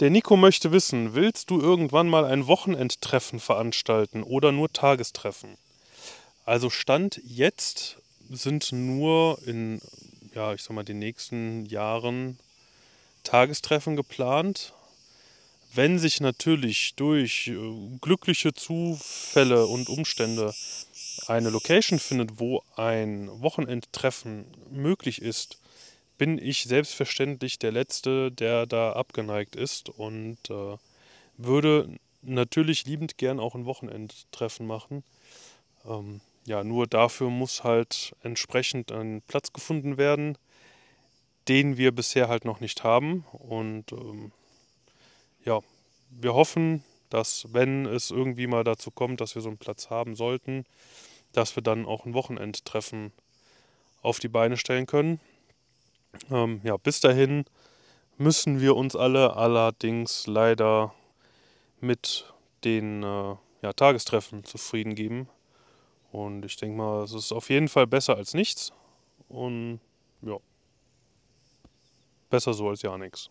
Der 0.00 0.08
Nico 0.08 0.36
möchte 0.36 0.72
wissen, 0.72 1.14
willst 1.14 1.50
du 1.50 1.60
irgendwann 1.60 2.08
mal 2.08 2.24
ein 2.24 2.46
Wochenendtreffen 2.46 3.38
veranstalten 3.38 4.22
oder 4.22 4.50
nur 4.50 4.72
Tagestreffen? 4.72 5.58
Also 6.46 6.70
Stand 6.70 7.20
jetzt 7.22 7.98
sind 8.30 8.72
nur 8.72 9.38
in, 9.46 9.80
ja, 10.34 10.54
ich 10.54 10.62
sag 10.62 10.74
mal, 10.74 10.84
den 10.84 11.00
nächsten 11.00 11.66
Jahren 11.66 12.38
Tagestreffen 13.24 13.94
geplant. 13.96 14.72
Wenn 15.72 15.98
sich 15.98 16.20
natürlich 16.20 16.94
durch 16.96 17.48
äh, 17.48 17.98
glückliche 18.00 18.52
Zufälle 18.52 19.66
und 19.66 19.88
Umstände 19.88 20.52
eine 21.26 21.50
Location 21.50 21.98
findet, 21.98 22.40
wo 22.40 22.62
ein 22.76 23.28
Wochenendtreffen 23.40 24.46
möglich 24.70 25.22
ist, 25.22 25.58
bin 26.18 26.38
ich 26.38 26.64
selbstverständlich 26.64 27.58
der 27.58 27.72
Letzte, 27.72 28.32
der 28.32 28.66
da 28.66 28.92
abgeneigt 28.92 29.54
ist 29.54 29.88
und 29.88 30.38
äh, 30.50 30.76
würde 31.36 31.88
natürlich 32.22 32.84
liebend 32.84 33.16
gern 33.16 33.40
auch 33.40 33.54
ein 33.54 33.64
Wochenendtreffen 33.64 34.66
machen. 34.66 35.04
Ähm, 35.86 36.20
ja, 36.46 36.64
nur 36.64 36.86
dafür 36.86 37.30
muss 37.30 37.64
halt 37.64 38.14
entsprechend 38.22 38.92
ein 38.92 39.22
Platz 39.28 39.52
gefunden 39.52 39.98
werden, 39.98 40.36
den 41.48 41.76
wir 41.76 41.92
bisher 41.92 42.28
halt 42.28 42.44
noch 42.44 42.60
nicht 42.60 42.82
haben. 42.82 43.24
Und 43.32 43.92
ähm, 43.92 44.32
ja, 45.44 45.60
wir 46.10 46.34
hoffen, 46.34 46.84
dass 47.08 47.52
wenn 47.52 47.86
es 47.86 48.10
irgendwie 48.10 48.46
mal 48.46 48.64
dazu 48.64 48.90
kommt, 48.90 49.20
dass 49.20 49.34
wir 49.34 49.42
so 49.42 49.48
einen 49.48 49.58
Platz 49.58 49.90
haben 49.90 50.14
sollten, 50.14 50.64
dass 51.32 51.56
wir 51.56 51.62
dann 51.62 51.86
auch 51.86 52.06
ein 52.06 52.14
Wochenendtreffen 52.14 53.12
auf 54.02 54.18
die 54.18 54.28
Beine 54.28 54.56
stellen 54.56 54.86
können. 54.86 55.20
Ähm, 56.30 56.60
ja, 56.64 56.76
bis 56.76 57.00
dahin 57.00 57.44
müssen 58.16 58.60
wir 58.60 58.76
uns 58.76 58.96
alle 58.96 59.36
allerdings 59.36 60.26
leider 60.26 60.94
mit 61.80 62.32
den 62.64 63.02
äh, 63.02 63.36
ja, 63.62 63.72
Tagestreffen 63.74 64.44
zufrieden 64.44 64.94
geben. 64.94 65.28
Und 66.12 66.44
ich 66.44 66.56
denke 66.56 66.76
mal, 66.76 67.04
es 67.04 67.12
ist 67.12 67.32
auf 67.32 67.50
jeden 67.50 67.68
Fall 67.68 67.86
besser 67.86 68.16
als 68.16 68.34
nichts. 68.34 68.72
Und 69.28 69.80
ja, 70.22 70.36
besser 72.28 72.52
so 72.52 72.68
als 72.68 72.82
ja 72.82 72.96
nichts. 72.98 73.30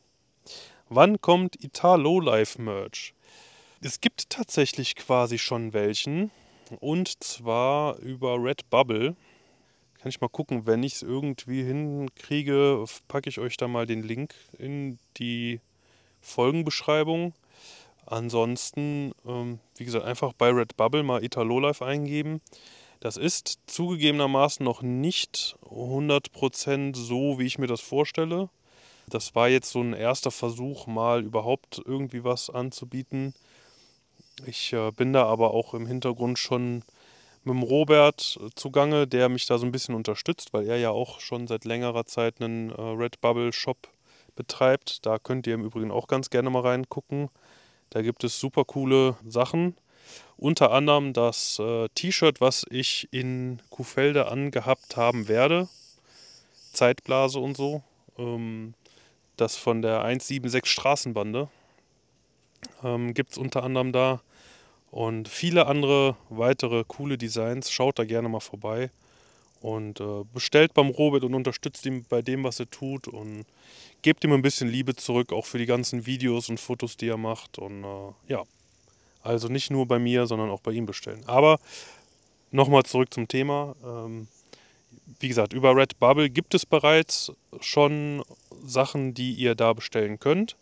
Wann 0.92 1.22
kommt 1.22 1.64
Italo 1.64 2.20
Life 2.20 2.60
Merch? 2.60 3.14
Es 3.80 4.02
gibt 4.02 4.32
tatsächlich 4.32 4.96
quasi 4.96 5.38
schon 5.38 5.72
welchen. 5.72 6.32
Und 6.80 7.24
zwar 7.24 8.00
über 8.00 8.44
Redbubble. 8.44 9.16
Kann 10.00 10.10
ich 10.10 10.20
mal 10.20 10.30
gucken, 10.30 10.66
wenn 10.66 10.82
ich 10.82 10.96
es 10.96 11.02
irgendwie 11.04 11.62
hinkriege, 11.62 12.84
packe 13.08 13.30
ich 13.30 13.38
euch 13.38 13.56
da 13.56 13.68
mal 13.68 13.86
den 13.86 14.02
Link 14.02 14.34
in 14.58 14.98
die 15.18 15.62
Folgenbeschreibung. 16.22 17.36
Ansonsten, 18.08 19.12
ähm, 19.28 19.60
wie 19.78 19.86
gesagt, 19.86 20.06
einfach 20.06 20.34
bei 20.34 20.50
Redbubble 20.50 21.04
mal 21.04 21.24
Italo 21.24 21.60
Life 21.60 21.86
eingeben. 21.86 22.42
Das 23.00 23.16
ist 23.16 23.60
zugegebenermaßen 23.68 24.64
noch 24.64 24.82
nicht 24.82 25.56
100% 25.70 26.96
so, 26.96 27.38
wie 27.38 27.46
ich 27.46 27.60
mir 27.60 27.68
das 27.68 27.80
vorstelle. 27.80 28.50
Das 29.10 29.36
war 29.36 29.50
jetzt 29.50 29.72
so 29.72 29.82
ein 29.82 29.94
erster 29.94 30.32
Versuch, 30.32 30.88
mal 30.88 31.24
überhaupt 31.24 31.82
irgendwie 31.86 32.24
was 32.24 32.50
anzubieten. 32.50 33.34
Ich 34.46 34.74
äh, 34.74 34.92
bin 34.92 35.14
da 35.14 35.26
aber 35.26 35.54
auch 35.54 35.74
im 35.74 35.86
Hintergrund 35.86 36.40
schon 36.40 36.84
mit 37.44 37.54
dem 37.56 37.64
Robert 37.64 38.40
zugange, 38.56 39.08
der 39.08 39.30
mich 39.30 39.46
da 39.46 39.58
so 39.58 39.66
ein 39.66 39.72
bisschen 39.72 39.96
unterstützt, 39.96 40.54
weil 40.54 40.68
er 40.68 40.78
ja 40.78 40.92
auch 40.92 41.20
schon 41.20 41.48
seit 41.48 41.66
längerer 41.66 42.06
Zeit 42.06 42.42
einen 42.42 42.70
äh, 42.70 42.82
Redbubble-Shop 42.82 43.90
betreibt. 44.36 45.06
Da 45.06 45.20
könnt 45.20 45.48
ihr 45.48 45.56
im 45.56 45.64
Übrigen 45.64 45.92
auch 45.92 46.08
ganz 46.08 46.30
gerne 46.30 46.50
mal 46.50 46.62
reingucken. 46.62 47.30
Da 47.90 48.02
gibt 48.02 48.24
es 48.24 48.40
super 48.40 48.66
coole 48.66 49.16
Sachen. 49.28 49.76
Unter 50.38 50.72
anderem 50.72 51.14
das 51.14 51.60
äh, 51.60 51.90
T-Shirt, 51.96 52.40
was 52.40 52.66
ich 52.70 53.08
in 53.12 53.62
Kuhfelde 53.70 54.30
angehabt 54.30 54.96
haben 54.96 55.28
werde. 55.28 55.68
Zeitblase 56.72 57.40
und 57.40 57.58
so. 57.58 57.84
Ähm, 58.18 58.74
das 59.42 59.56
von 59.56 59.82
der 59.82 60.02
176 60.02 60.72
Straßenbande. 60.72 61.50
Ähm, 62.84 63.14
Gibt 63.14 63.32
es 63.32 63.38
unter 63.38 63.64
anderem 63.64 63.92
da. 63.92 64.22
Und 64.92 65.28
viele 65.28 65.68
andere 65.68 66.16
weitere 66.30 66.84
coole 66.88 67.18
Designs. 67.18 67.72
Schaut 67.72 68.00
da 68.00 68.06
gerne 68.06 68.30
mal 68.30 68.40
vorbei. 68.40 68.90
Und 69.62 70.00
äh, 70.00 70.24
bestellt 70.34 70.74
beim 70.74 70.90
Robert 70.90 71.24
und 71.24 71.36
unterstützt 71.36 71.86
ihn 71.86 72.06
bei 72.08 72.22
dem, 72.22 72.44
was 72.44 72.60
er 72.60 72.70
tut. 72.70 73.08
Und 73.08 73.46
gebt 74.02 74.24
ihm 74.24 74.32
ein 74.32 74.42
bisschen 74.42 74.70
Liebe 74.70 74.96
zurück, 74.96 75.34
auch 75.34 75.46
für 75.46 75.58
die 75.58 75.66
ganzen 75.66 76.06
Videos 76.06 76.50
und 76.50 76.60
Fotos, 76.60 76.98
die 76.98 77.10
er 77.10 77.18
macht. 77.18 77.60
Und 77.60 77.84
äh, 77.84 78.14
ja, 78.28 78.44
also 79.22 79.48
nicht 79.48 79.70
nur 79.70 79.86
bei 79.86 80.00
mir, 80.00 80.28
sondern 80.28 80.50
auch 80.50 80.62
bei 80.62 80.72
ihm 80.72 80.86
bestellen. 80.86 81.24
Aber 81.28 81.60
nochmal 82.52 82.84
zurück 82.84 83.14
zum 83.14 83.28
Thema. 83.28 83.76
Ähm, 83.84 84.28
wie 85.20 85.28
gesagt, 85.28 85.54
über 85.54 85.76
Redbubble 85.76 86.30
gibt 86.30 86.54
es 86.54 86.66
bereits 86.66 87.32
schon 87.60 88.24
Sachen, 88.64 89.14
die 89.14 89.34
ihr 89.34 89.56
da 89.56 89.74
bestellen 89.74 90.20
könnt. 90.20 90.56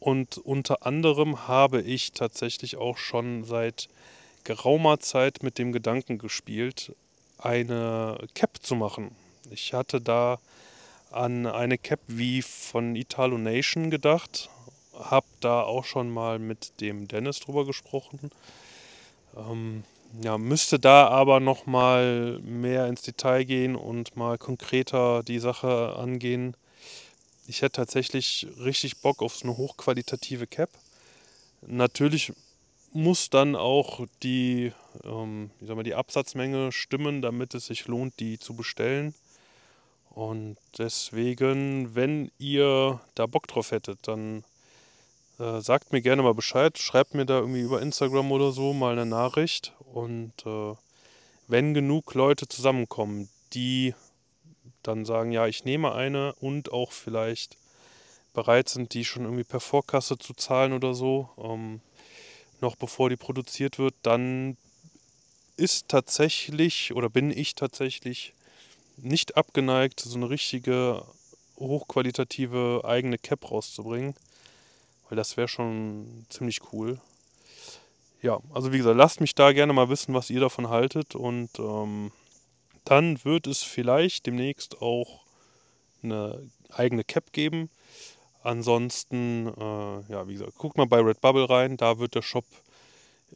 Und 0.00 0.38
unter 0.38 0.84
anderem 0.84 1.46
habe 1.46 1.80
ich 1.80 2.12
tatsächlich 2.12 2.76
auch 2.76 2.98
schon 2.98 3.44
seit 3.44 3.88
geraumer 4.44 4.98
Zeit 4.98 5.42
mit 5.42 5.58
dem 5.58 5.72
Gedanken 5.72 6.18
gespielt, 6.18 6.94
eine 7.38 8.18
Cap 8.34 8.58
zu 8.62 8.74
machen. 8.74 9.14
Ich 9.50 9.72
hatte 9.72 10.00
da 10.00 10.38
an 11.10 11.46
eine 11.46 11.78
Cap 11.78 12.00
wie 12.06 12.42
von 12.42 12.96
Italo 12.96 13.38
Nation 13.38 13.90
gedacht. 13.90 14.50
Hab 14.98 15.24
da 15.40 15.62
auch 15.62 15.84
schon 15.84 16.10
mal 16.10 16.38
mit 16.38 16.80
dem 16.80 17.06
Dennis 17.06 17.40
drüber 17.40 17.64
gesprochen. 17.64 18.30
Ähm, 19.36 19.84
ja, 20.20 20.36
müsste 20.36 20.78
da 20.78 21.08
aber 21.08 21.40
noch 21.40 21.66
mal 21.66 22.38
mehr 22.40 22.86
ins 22.86 23.02
Detail 23.02 23.44
gehen 23.44 23.76
und 23.76 24.16
mal 24.16 24.36
konkreter 24.36 25.22
die 25.22 25.38
Sache 25.38 25.96
angehen. 25.96 26.56
Ich 27.46 27.62
hätte 27.62 27.76
tatsächlich 27.76 28.46
richtig 28.58 29.00
Bock 29.00 29.22
auf 29.22 29.34
so 29.36 29.48
eine 29.48 29.56
hochqualitative 29.56 30.46
Cap. 30.46 30.70
Natürlich 31.66 32.32
muss 32.92 33.30
dann 33.30 33.56
auch 33.56 34.06
die, 34.22 34.72
ähm, 35.04 35.50
ich 35.60 35.68
sag 35.68 35.76
mal, 35.76 35.82
die 35.82 35.94
Absatzmenge 35.94 36.72
stimmen, 36.72 37.22
damit 37.22 37.54
es 37.54 37.66
sich 37.66 37.86
lohnt, 37.86 38.20
die 38.20 38.38
zu 38.38 38.54
bestellen. 38.54 39.14
Und 40.10 40.58
deswegen, 40.76 41.94
wenn 41.94 42.30
ihr 42.38 43.00
da 43.14 43.26
Bock 43.26 43.48
drauf 43.48 43.70
hättet, 43.70 44.06
dann 44.06 44.44
äh, 45.38 45.60
sagt 45.60 45.92
mir 45.92 46.02
gerne 46.02 46.22
mal 46.22 46.34
Bescheid. 46.34 46.78
Schreibt 46.78 47.14
mir 47.14 47.26
da 47.26 47.38
irgendwie 47.38 47.60
über 47.60 47.82
Instagram 47.82 48.32
oder 48.32 48.52
so 48.52 48.72
mal 48.72 48.92
eine 48.92 49.06
Nachricht. 49.06 49.74
Und 49.92 50.32
äh, 50.46 50.74
wenn 51.48 51.74
genug 51.74 52.14
Leute 52.14 52.48
zusammenkommen, 52.48 53.28
die 53.52 53.94
dann 54.82 55.04
sagen, 55.04 55.32
ja, 55.32 55.46
ich 55.46 55.64
nehme 55.64 55.92
eine 55.92 56.34
und 56.34 56.72
auch 56.72 56.92
vielleicht 56.92 57.56
bereit 58.34 58.68
sind, 58.68 58.94
die 58.94 59.04
schon 59.04 59.24
irgendwie 59.24 59.44
per 59.44 59.60
Vorkasse 59.60 60.18
zu 60.18 60.34
zahlen 60.34 60.72
oder 60.72 60.94
so, 60.94 61.28
ähm, 61.38 61.80
noch 62.60 62.76
bevor 62.76 63.10
die 63.10 63.16
produziert 63.16 63.78
wird, 63.78 63.94
dann 64.02 64.56
ist 65.56 65.88
tatsächlich 65.88 66.94
oder 66.94 67.10
bin 67.10 67.30
ich 67.30 67.54
tatsächlich 67.54 68.32
nicht 68.96 69.36
abgeneigt, 69.36 70.00
so 70.00 70.16
eine 70.16 70.30
richtige 70.30 71.04
hochqualitative 71.58 72.82
eigene 72.84 73.18
Cap 73.18 73.50
rauszubringen, 73.50 74.14
weil 75.12 75.16
das 75.16 75.36
wäre 75.36 75.46
schon 75.46 76.24
ziemlich 76.30 76.72
cool. 76.72 76.98
Ja, 78.22 78.40
also 78.54 78.72
wie 78.72 78.78
gesagt, 78.78 78.96
lasst 78.96 79.20
mich 79.20 79.34
da 79.34 79.52
gerne 79.52 79.74
mal 79.74 79.90
wissen, 79.90 80.14
was 80.14 80.30
ihr 80.30 80.40
davon 80.40 80.70
haltet 80.70 81.14
und 81.14 81.50
ähm, 81.58 82.12
dann 82.86 83.22
wird 83.22 83.46
es 83.46 83.62
vielleicht 83.62 84.24
demnächst 84.24 84.80
auch 84.80 85.20
eine 86.02 86.40
eigene 86.70 87.04
Cap 87.04 87.30
geben. 87.34 87.68
Ansonsten, 88.42 89.48
äh, 89.48 90.10
ja, 90.10 90.28
wie 90.28 90.32
gesagt, 90.32 90.56
guckt 90.56 90.78
mal 90.78 90.86
bei 90.86 91.00
Redbubble 91.00 91.50
rein, 91.50 91.76
da 91.76 91.98
wird 91.98 92.14
der 92.14 92.22
Shop 92.22 92.46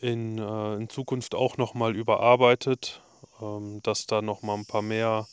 in, 0.00 0.38
äh, 0.38 0.76
in 0.76 0.88
Zukunft 0.88 1.34
auch 1.34 1.58
nochmal 1.58 1.94
überarbeitet, 1.94 3.02
ähm, 3.42 3.82
dass 3.82 4.06
da 4.06 4.22
nochmal 4.22 4.56
ein 4.56 4.64
paar 4.64 4.80
mehr 4.80 5.28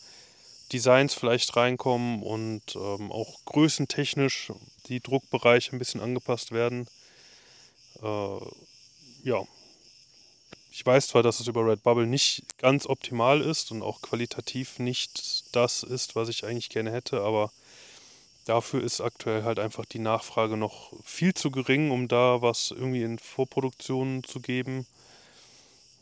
Designs 0.73 1.13
vielleicht 1.13 1.55
reinkommen 1.55 2.21
und 2.21 2.75
ähm, 2.75 3.13
auch 3.13 3.45
größentechnisch 3.45 4.51
die 4.87 4.99
Druckbereiche 4.99 5.75
ein 5.75 5.79
bisschen 5.79 6.01
angepasst 6.01 6.51
werden. 6.51 6.87
Äh, 8.01 8.37
ja, 9.23 9.43
ich 10.71 10.85
weiß 10.85 11.07
zwar, 11.07 11.23
dass 11.23 11.39
es 11.39 11.47
über 11.47 11.65
Redbubble 11.65 12.07
nicht 12.07 12.43
ganz 12.57 12.87
optimal 12.87 13.41
ist 13.41 13.71
und 13.71 13.81
auch 13.81 14.01
qualitativ 14.01 14.79
nicht 14.79 15.55
das 15.55 15.83
ist, 15.83 16.15
was 16.15 16.29
ich 16.29 16.45
eigentlich 16.45 16.69
gerne 16.69 16.91
hätte, 16.91 17.21
aber 17.21 17.51
Dafür 18.45 18.83
ist 18.83 18.99
aktuell 18.99 19.43
halt 19.43 19.57
einfach 19.57 19.85
die 19.85 19.99
Nachfrage 19.99 20.57
noch 20.57 20.91
viel 21.03 21.33
zu 21.33 21.49
gering, 21.49 21.91
um 21.91 22.09
da 22.09 22.41
was 22.41 22.71
irgendwie 22.71 23.03
in 23.03 23.17
Vorproduktion 23.17 24.23
zu 24.25 24.41
geben. 24.41 24.85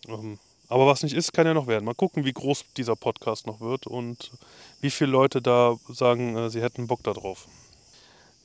Ähm, 0.07 0.39
aber 0.67 0.87
was 0.87 1.03
nicht 1.03 1.13
ist, 1.13 1.33
kann 1.33 1.45
ja 1.45 1.53
noch 1.53 1.67
werden. 1.67 1.85
Mal 1.85 1.93
gucken, 1.93 2.25
wie 2.25 2.33
groß 2.33 2.65
dieser 2.77 2.95
Podcast 2.95 3.45
noch 3.45 3.59
wird 3.59 3.85
und 3.85 4.31
wie 4.79 4.89
viele 4.89 5.11
Leute 5.11 5.39
da 5.41 5.77
sagen, 5.89 6.35
äh, 6.35 6.49
sie 6.49 6.63
hätten 6.63 6.87
Bock 6.87 7.03
darauf. 7.03 7.47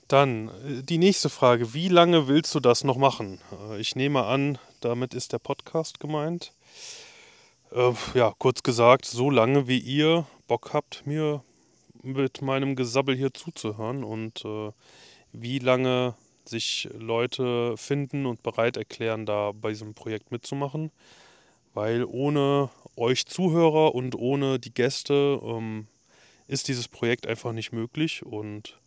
Dann 0.09 0.49
äh, 0.49 0.83
die 0.83 0.99
nächste 0.99 1.29
Frage. 1.29 1.75
Wie 1.75 1.89
lange 1.89 2.29
willst 2.29 2.55
du 2.55 2.61
das 2.61 2.85
noch 2.85 2.97
machen? 2.97 3.41
Äh, 3.71 3.81
ich 3.81 3.97
nehme 3.97 4.25
an, 4.25 4.59
damit 4.81 5.15
ist 5.15 5.33
der 5.33 5.39
Podcast 5.39 6.01
gemeint. 6.01 6.53
Äh, 7.73 7.93
ja, 8.15 8.33
kurz 8.39 8.63
gesagt, 8.63 9.05
so 9.05 9.31
lange 9.31 9.67
wie 9.67 9.79
ihr 9.79 10.27
Bock 10.47 10.73
habt, 10.73 11.07
mir 11.07 11.43
mit 12.03 12.41
meinem 12.41 12.77
Gesabbel 12.77 13.17
hier 13.17 13.35
zuzuhören 13.35 14.05
und 14.05 14.45
äh, 14.45 14.71
wie 15.33 15.59
lange 15.59 16.15
sich 16.45 16.89
Leute 16.97 17.77
finden 17.77 18.27
und 18.27 18.45
bereit 18.45 18.77
erklären, 18.77 19.27
da 19.27 19.51
bei 19.53 19.71
diesem 19.71 19.95
Projekt 19.95 20.31
mitzumachen. 20.31 20.93
Weil 21.75 22.05
ohne 22.05 22.71
euch 22.97 23.27
Zuhörer 23.27 23.95
und 23.95 24.15
ohne 24.15 24.59
die 24.59 24.73
Gäste 24.73 25.41
ähm, 25.43 25.89
ist 26.47 26.69
dieses 26.69 26.87
Projekt 26.89 27.27
einfach 27.27 27.53
nicht 27.53 27.73
möglich. 27.73 28.25
Und 28.25 28.79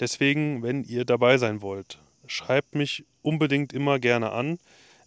deswegen, 0.00 0.62
wenn 0.62 0.84
ihr 0.84 1.04
dabei 1.04 1.38
sein 1.38 1.62
wollt, 1.62 1.98
schreibt 2.26 2.74
mich 2.74 3.04
unbedingt 3.22 3.72
immer 3.72 3.98
gerne 3.98 4.32
an. 4.32 4.58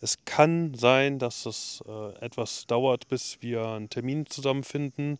Es 0.01 0.17
kann 0.25 0.73
sein, 0.75 1.19
dass 1.19 1.45
es 1.45 1.83
äh, 1.87 2.25
etwas 2.25 2.65
dauert, 2.67 3.07
bis 3.09 3.37
wir 3.41 3.65
einen 3.65 3.89
Termin 3.89 4.25
zusammenfinden. 4.25 5.19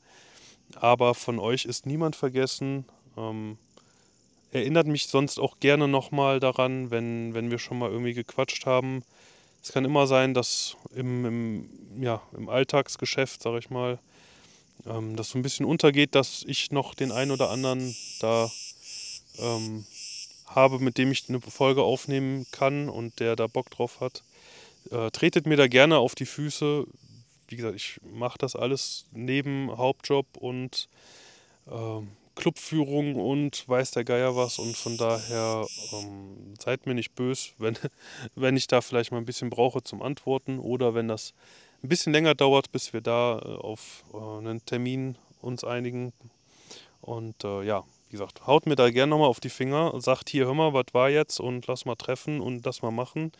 Aber 0.76 1.16
von 1.16 1.40
euch 1.40 1.66
ist 1.66 1.86
niemand 1.86 2.16
vergessen. 2.16 2.86
Ähm, 3.18 3.58
erinnert 4.52 4.88
mich 4.88 5.08
sonst 5.08 5.40
auch 5.40 5.60
gerne 5.60 5.88
nochmal 5.88 6.40
daran, 6.40 6.92
wenn, 6.92 7.34
wenn 7.34 7.52
wir 7.52 7.60
schon 7.60 7.80
mal 7.80 7.90
irgendwie 7.90 8.14
gequatscht 8.14 8.66
haben. 8.66 9.04
Es 9.62 9.72
kann 9.72 9.86
immer 9.86 10.08
sein, 10.08 10.34
dass 10.34 10.78
im, 10.96 11.26
im, 11.26 12.02
ja, 12.02 12.22
im 12.36 12.48
Alltagsgeschäft, 12.48 13.42
sag 13.42 13.60
ich 13.60 13.70
mal, 13.70 14.00
ähm, 14.86 15.16
das 15.16 15.32
so 15.32 15.38
ein 15.38 15.42
bisschen 15.42 15.66
untergeht, 15.66 16.16
dass 16.16 16.44
ich 16.48 16.72
noch 16.72 16.94
den 16.94 17.12
einen 17.12 17.32
oder 17.32 17.50
anderen 17.50 17.96
da 18.20 18.50
ähm, 19.40 19.86
habe, 20.46 20.80
mit 20.80 20.98
dem 20.98 21.12
ich 21.12 21.30
eine 21.30 21.42
Folge 21.42 21.84
aufnehmen 21.84 22.46
kann 22.52 22.90
und 22.90 23.20
der 23.20 23.36
da 23.36 23.48
Bock 23.48 23.70
drauf 23.70 24.00
hat. 24.00 24.24
Äh, 24.92 25.12
tretet 25.12 25.46
mir 25.46 25.58
da 25.58 25.68
gerne 25.68 25.98
auf 25.98 26.16
die 26.16 26.26
Füße. 26.26 26.86
Wie 27.48 27.56
gesagt, 27.56 27.76
ich 27.76 28.00
mache 28.04 28.38
das 28.38 28.56
alles 28.56 29.06
neben 29.12 29.76
Hauptjob 29.76 30.26
und 30.38 30.88
ähm, 31.70 32.10
Clubführung 32.36 33.16
und 33.16 33.68
weiß 33.68 33.92
der 33.92 34.06
Geier 34.06 34.36
was 34.36 34.60
und 34.60 34.76
von 34.78 34.98
daher 34.98 35.68
ähm, 35.92 36.54
seid 36.58 36.86
mir 36.86 36.94
nicht 36.94 37.14
böse, 37.14 37.52
wenn, 37.58 37.78
wenn 38.36 38.58
ich 38.58 38.68
da 38.68 38.82
vielleicht 38.82 39.12
mal 39.12 39.18
ein 39.18 39.26
bisschen 39.26 39.50
brauche 39.50 39.84
zum 39.84 40.02
Antworten 40.02 40.58
oder 40.58 40.94
wenn 40.94 41.08
das 41.08 41.34
ein 41.84 41.90
bisschen 41.90 42.14
länger 42.14 42.36
dauert, 42.36 42.72
bis 42.72 42.94
wir 42.94 43.02
da 43.02 43.40
äh, 43.40 43.56
auf 43.56 44.04
äh, 44.14 44.18
einen 44.18 44.66
Termin 44.66 45.18
uns 45.42 45.64
einigen. 45.64 46.14
Und 47.02 47.44
äh, 47.44 47.64
ja, 47.64 47.84
wie 48.10 48.14
gesagt, 48.14 48.48
haut 48.48 48.66
mir 48.66 48.76
da 48.76 48.90
gerne 48.90 49.12
nochmal 49.12 49.28
auf 49.28 49.40
die 49.40 49.50
Finger, 49.50 49.94
sagt 50.02 50.30
hier, 50.30 50.46
hör 50.46 50.56
mal, 50.56 50.74
was 50.74 50.88
war 50.94 51.12
jetzt 51.12 51.40
und 51.40 51.68
lass 51.68 51.86
mal 51.86 51.96
treffen 51.96 52.42
und 52.42 52.64
das 52.64 52.82
mal 52.82 52.92
machen. 52.92 53.32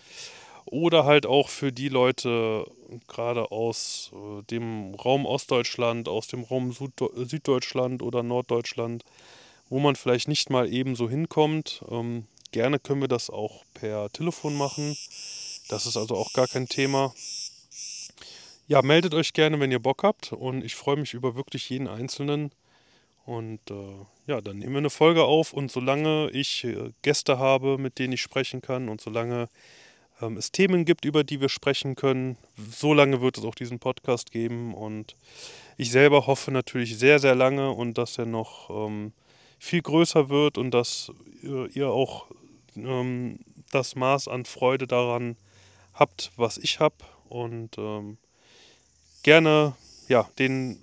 Oder 0.66 1.06
halt 1.06 1.26
auch 1.26 1.50
für 1.50 1.72
die 1.72 1.90
Leute, 1.90 2.66
gerade 3.08 3.52
aus 3.52 4.12
äh, 4.14 4.44
dem 4.44 4.94
Raum 4.94 5.26
Ostdeutschland, 5.26 6.08
aus 6.08 6.28
dem 6.28 6.44
Raum 6.44 6.72
Süddeutschland 6.72 8.04
oder 8.04 8.22
Norddeutschland, 8.22 9.04
wo 9.70 9.80
man 9.80 9.96
vielleicht 9.96 10.28
nicht 10.28 10.52
mal 10.52 10.72
eben 10.72 10.96
so 10.96 11.10
hinkommt. 11.10 11.84
Ähm, 11.90 12.28
gerne 12.52 12.78
können 12.78 13.02
wir 13.02 13.08
das 13.08 13.32
auch 13.32 13.64
per 13.74 14.12
Telefon 14.12 14.56
machen. 14.56 14.96
Das 15.70 15.88
ist 15.88 15.98
also 15.98 16.16
auch 16.16 16.34
gar 16.34 16.48
kein 16.48 16.68
Thema. 16.68 17.12
Ja, 18.68 18.84
meldet 18.84 19.16
euch 19.16 19.34
gerne, 19.34 19.60
wenn 19.60 19.72
ihr 19.72 19.80
Bock 19.80 20.04
habt. 20.04 20.32
Und 20.32 20.64
ich 20.64 20.76
freue 20.76 20.98
mich 20.98 21.16
über 21.16 21.36
wirklich 21.36 21.68
jeden 21.72 21.88
Einzelnen. 21.88 22.52
Und 23.26 23.60
äh, 23.72 24.06
ja, 24.30 24.42
dann 24.42 24.60
nehmen 24.60 24.74
wir 24.74 24.78
eine 24.78 24.92
Folge 24.92 25.24
auf. 25.24 25.54
Und 25.54 25.72
solange 25.72 26.30
ich 26.30 26.64
äh, 26.64 26.92
Gäste 27.02 27.40
habe, 27.40 27.80
mit 27.80 27.98
denen 27.98 28.14
ich 28.14 28.22
sprechen 28.22 28.62
kann 28.62 28.88
und 28.88 29.02
solange 29.02 29.50
ähm, 30.22 30.38
es 30.38 30.52
Themen 30.52 30.86
gibt, 30.86 31.04
über 31.04 31.24
die 31.24 31.42
wir 31.42 31.50
sprechen 31.50 31.96
können. 31.96 32.38
So 32.72 32.94
lange 32.94 33.22
wird 33.22 33.40
es 33.40 33.44
auch 33.44 33.56
diesen 33.56 33.80
Podcast 33.80 34.32
geben 34.32 34.76
und 34.76 35.16
ich 35.78 35.92
selber 35.92 36.28
hoffe 36.28 36.52
natürlich 36.52 36.98
sehr, 36.98 37.18
sehr 37.18 37.34
lange 37.34 37.72
und 37.72 37.98
dass 37.98 38.20
er 38.20 38.28
noch 38.28 38.70
ähm, 38.70 39.14
viel 39.58 39.82
größer 39.82 40.30
wird 40.30 40.60
und 40.60 40.72
dass 40.72 41.12
ihr, 41.42 41.68
ihr 41.74 41.90
auch 41.90 42.28
ähm, 42.76 43.40
das 43.72 43.96
Maß 43.96 44.28
an 44.28 44.46
Freude 44.46 44.86
daran 44.86 45.38
habt, 45.96 46.32
was 46.36 46.60
ich 46.60 46.80
habe 46.80 46.98
und 47.30 47.78
ähm, 47.80 48.18
gerne 49.24 49.74
ja, 50.08 50.30
den 50.38 50.80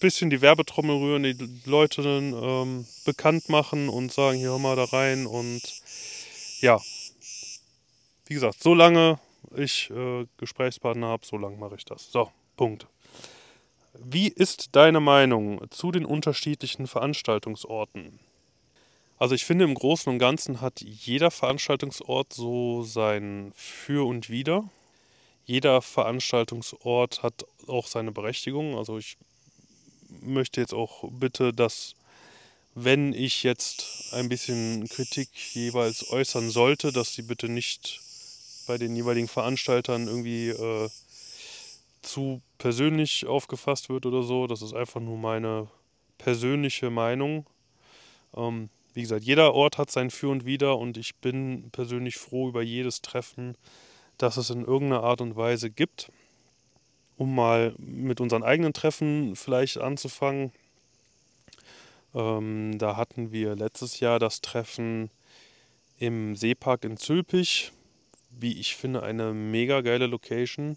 bisschen 0.00 0.30
die 0.30 0.40
Werbetrommel 0.40 0.96
rühren, 0.96 1.22
die 1.22 1.60
Leute 1.64 2.02
ähm, 2.02 2.86
bekannt 3.04 3.48
machen 3.48 3.88
und 3.88 4.12
sagen, 4.12 4.38
hier 4.38 4.48
hör 4.50 4.58
mal 4.58 4.76
da 4.76 4.84
rein 4.84 5.26
und 5.26 5.62
ja, 6.60 6.80
wie 8.26 8.34
gesagt, 8.34 8.62
solange 8.62 9.18
ich 9.56 9.90
äh, 9.90 10.26
Gesprächspartner 10.36 11.08
habe, 11.08 11.26
solange 11.26 11.56
mache 11.56 11.76
ich 11.76 11.84
das. 11.84 12.10
So, 12.10 12.30
Punkt. 12.56 12.86
Wie 13.94 14.28
ist 14.28 14.76
deine 14.76 15.00
Meinung 15.00 15.60
zu 15.70 15.90
den 15.92 16.04
unterschiedlichen 16.04 16.86
Veranstaltungsorten? 16.86 18.20
Also 19.18 19.34
ich 19.34 19.44
finde 19.44 19.64
im 19.64 19.74
Großen 19.74 20.10
und 20.10 20.18
Ganzen 20.18 20.62
hat 20.62 20.80
jeder 20.80 21.30
Veranstaltungsort 21.30 22.32
so 22.32 22.84
sein 22.84 23.52
Für 23.54 24.06
und 24.06 24.30
Wider. 24.30 24.64
Jeder 25.44 25.82
Veranstaltungsort 25.82 27.22
hat 27.22 27.44
auch 27.66 27.86
seine 27.86 28.12
Berechtigung. 28.12 28.78
Also 28.78 28.96
ich 28.96 29.18
möchte 30.22 30.60
jetzt 30.60 30.74
auch 30.74 31.04
bitte, 31.10 31.52
dass 31.52 31.94
wenn 32.74 33.12
ich 33.12 33.42
jetzt 33.42 34.12
ein 34.12 34.28
bisschen 34.28 34.88
Kritik 34.88 35.28
jeweils 35.54 36.10
äußern 36.10 36.50
sollte, 36.50 36.92
dass 36.92 37.14
sie 37.14 37.22
bitte 37.22 37.48
nicht 37.48 38.00
bei 38.66 38.78
den 38.78 38.94
jeweiligen 38.94 39.28
Veranstaltern 39.28 40.06
irgendwie 40.06 40.50
äh, 40.50 40.88
zu 42.02 42.40
persönlich 42.58 43.26
aufgefasst 43.26 43.88
wird 43.88 44.06
oder 44.06 44.22
so. 44.22 44.46
Das 44.46 44.62
ist 44.62 44.74
einfach 44.74 45.00
nur 45.00 45.18
meine 45.18 45.68
persönliche 46.18 46.90
Meinung. 46.90 47.46
Ähm, 48.36 48.68
wie 48.94 49.02
gesagt, 49.02 49.24
jeder 49.24 49.54
Ort 49.54 49.78
hat 49.78 49.90
sein 49.90 50.10
Für 50.10 50.28
und 50.28 50.44
Wider 50.44 50.78
und 50.78 50.96
ich 50.96 51.16
bin 51.16 51.70
persönlich 51.70 52.16
froh 52.16 52.48
über 52.48 52.62
jedes 52.62 53.02
Treffen, 53.02 53.56
das 54.18 54.36
es 54.36 54.50
in 54.50 54.64
irgendeiner 54.64 55.02
Art 55.02 55.20
und 55.20 55.36
Weise 55.36 55.70
gibt. 55.70 56.10
Um 57.20 57.34
mal 57.34 57.74
mit 57.78 58.20
unseren 58.20 58.42
eigenen 58.42 58.72
Treffen 58.72 59.36
vielleicht 59.36 59.78
anzufangen. 59.78 60.52
Ähm, 62.14 62.78
da 62.78 62.96
hatten 62.96 63.30
wir 63.30 63.56
letztes 63.56 64.00
Jahr 64.00 64.18
das 64.18 64.40
Treffen 64.40 65.10
im 65.98 66.34
Seepark 66.34 66.84
in 66.84 66.96
Zülpich 66.96 67.72
wie 68.30 68.58
ich 68.58 68.76
finde, 68.76 69.02
eine 69.02 69.32
mega 69.32 69.80
geile 69.80 70.06
Location. 70.06 70.76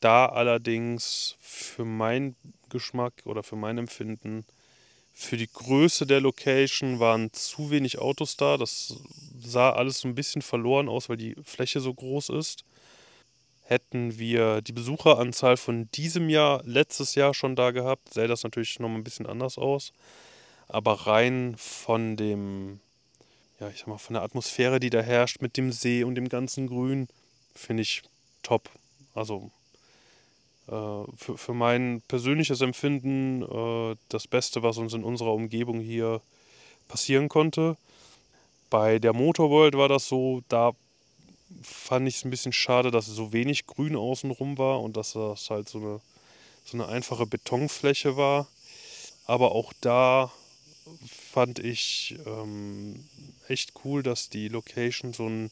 Da 0.00 0.26
allerdings 0.26 1.36
für 1.40 1.84
meinen 1.84 2.36
Geschmack 2.68 3.14
oder 3.24 3.42
für 3.42 3.56
mein 3.56 3.78
Empfinden, 3.78 4.44
für 5.12 5.36
die 5.36 5.48
Größe 5.48 6.06
der 6.06 6.20
Location 6.20 7.00
waren 7.00 7.32
zu 7.32 7.70
wenig 7.70 7.98
Autos 7.98 8.36
da. 8.36 8.56
Das 8.56 8.96
sah 9.40 9.70
alles 9.70 10.00
so 10.00 10.08
ein 10.08 10.14
bisschen 10.14 10.42
verloren 10.42 10.88
aus, 10.88 11.08
weil 11.08 11.16
die 11.16 11.36
Fläche 11.44 11.80
so 11.80 11.94
groß 11.94 12.30
ist. 12.30 12.64
Hätten 13.64 14.18
wir 14.18 14.60
die 14.62 14.72
Besucheranzahl 14.72 15.56
von 15.56 15.90
diesem 15.92 16.28
Jahr, 16.28 16.62
letztes 16.64 17.14
Jahr 17.14 17.34
schon 17.34 17.56
da 17.56 17.70
gehabt, 17.70 18.12
sähe 18.12 18.28
das 18.28 18.44
natürlich 18.44 18.78
noch 18.78 18.88
mal 18.88 18.96
ein 18.96 19.04
bisschen 19.04 19.26
anders 19.26 19.58
aus. 19.58 19.92
Aber 20.68 21.06
rein 21.06 21.54
von 21.58 22.16
dem 22.16 22.80
ja, 23.60 23.68
ich 23.68 23.78
sag 23.78 23.86
mal, 23.86 23.98
von 23.98 24.14
der 24.14 24.22
Atmosphäre, 24.22 24.80
die 24.80 24.90
da 24.90 25.00
herrscht, 25.00 25.40
mit 25.40 25.56
dem 25.56 25.72
See 25.72 26.04
und 26.04 26.16
dem 26.16 26.28
ganzen 26.28 26.66
Grün, 26.66 27.08
finde 27.54 27.82
ich 27.82 28.02
top. 28.42 28.68
Also 29.14 29.50
äh, 30.66 31.04
für, 31.16 31.38
für 31.38 31.54
mein 31.54 32.02
persönliches 32.08 32.60
Empfinden 32.60 33.42
äh, 33.42 33.96
das 34.08 34.26
Beste, 34.26 34.62
was 34.62 34.78
uns 34.78 34.92
in 34.92 35.04
unserer 35.04 35.32
Umgebung 35.32 35.80
hier 35.80 36.20
passieren 36.88 37.28
konnte. 37.28 37.76
Bei 38.70 38.98
der 38.98 39.12
Motorworld 39.12 39.76
war 39.76 39.88
das 39.88 40.08
so, 40.08 40.42
da 40.48 40.72
fand 41.62 42.08
ich 42.08 42.16
es 42.16 42.24
ein 42.24 42.30
bisschen 42.30 42.52
schade, 42.52 42.90
dass 42.90 43.06
so 43.06 43.32
wenig 43.32 43.66
Grün 43.66 43.96
außenrum 43.96 44.58
war 44.58 44.80
und 44.82 44.96
dass 44.96 45.12
das 45.12 45.50
halt 45.50 45.68
so 45.68 45.78
eine, 45.78 46.00
so 46.64 46.76
eine 46.76 46.86
einfache 46.86 47.26
Betonfläche 47.26 48.16
war. 48.16 48.46
Aber 49.26 49.52
auch 49.52 49.72
da 49.80 50.32
fand 51.32 51.58
ich 51.58 52.16
ähm, 52.26 53.04
echt 53.48 53.72
cool, 53.84 54.02
dass 54.02 54.28
die 54.28 54.48
Location 54.48 55.12
so 55.12 55.26
einen 55.26 55.50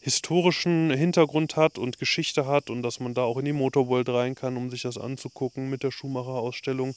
historischen 0.00 0.90
Hintergrund 0.90 1.56
hat 1.56 1.78
und 1.78 1.98
Geschichte 1.98 2.46
hat 2.46 2.70
und 2.70 2.82
dass 2.82 3.00
man 3.00 3.14
da 3.14 3.22
auch 3.22 3.36
in 3.36 3.44
die 3.44 3.52
Motorworld 3.52 4.08
rein 4.08 4.34
kann, 4.34 4.56
um 4.56 4.70
sich 4.70 4.82
das 4.82 4.96
anzugucken 4.96 5.70
mit 5.70 5.82
der 5.82 5.90
Schumacher-Ausstellung. 5.90 6.94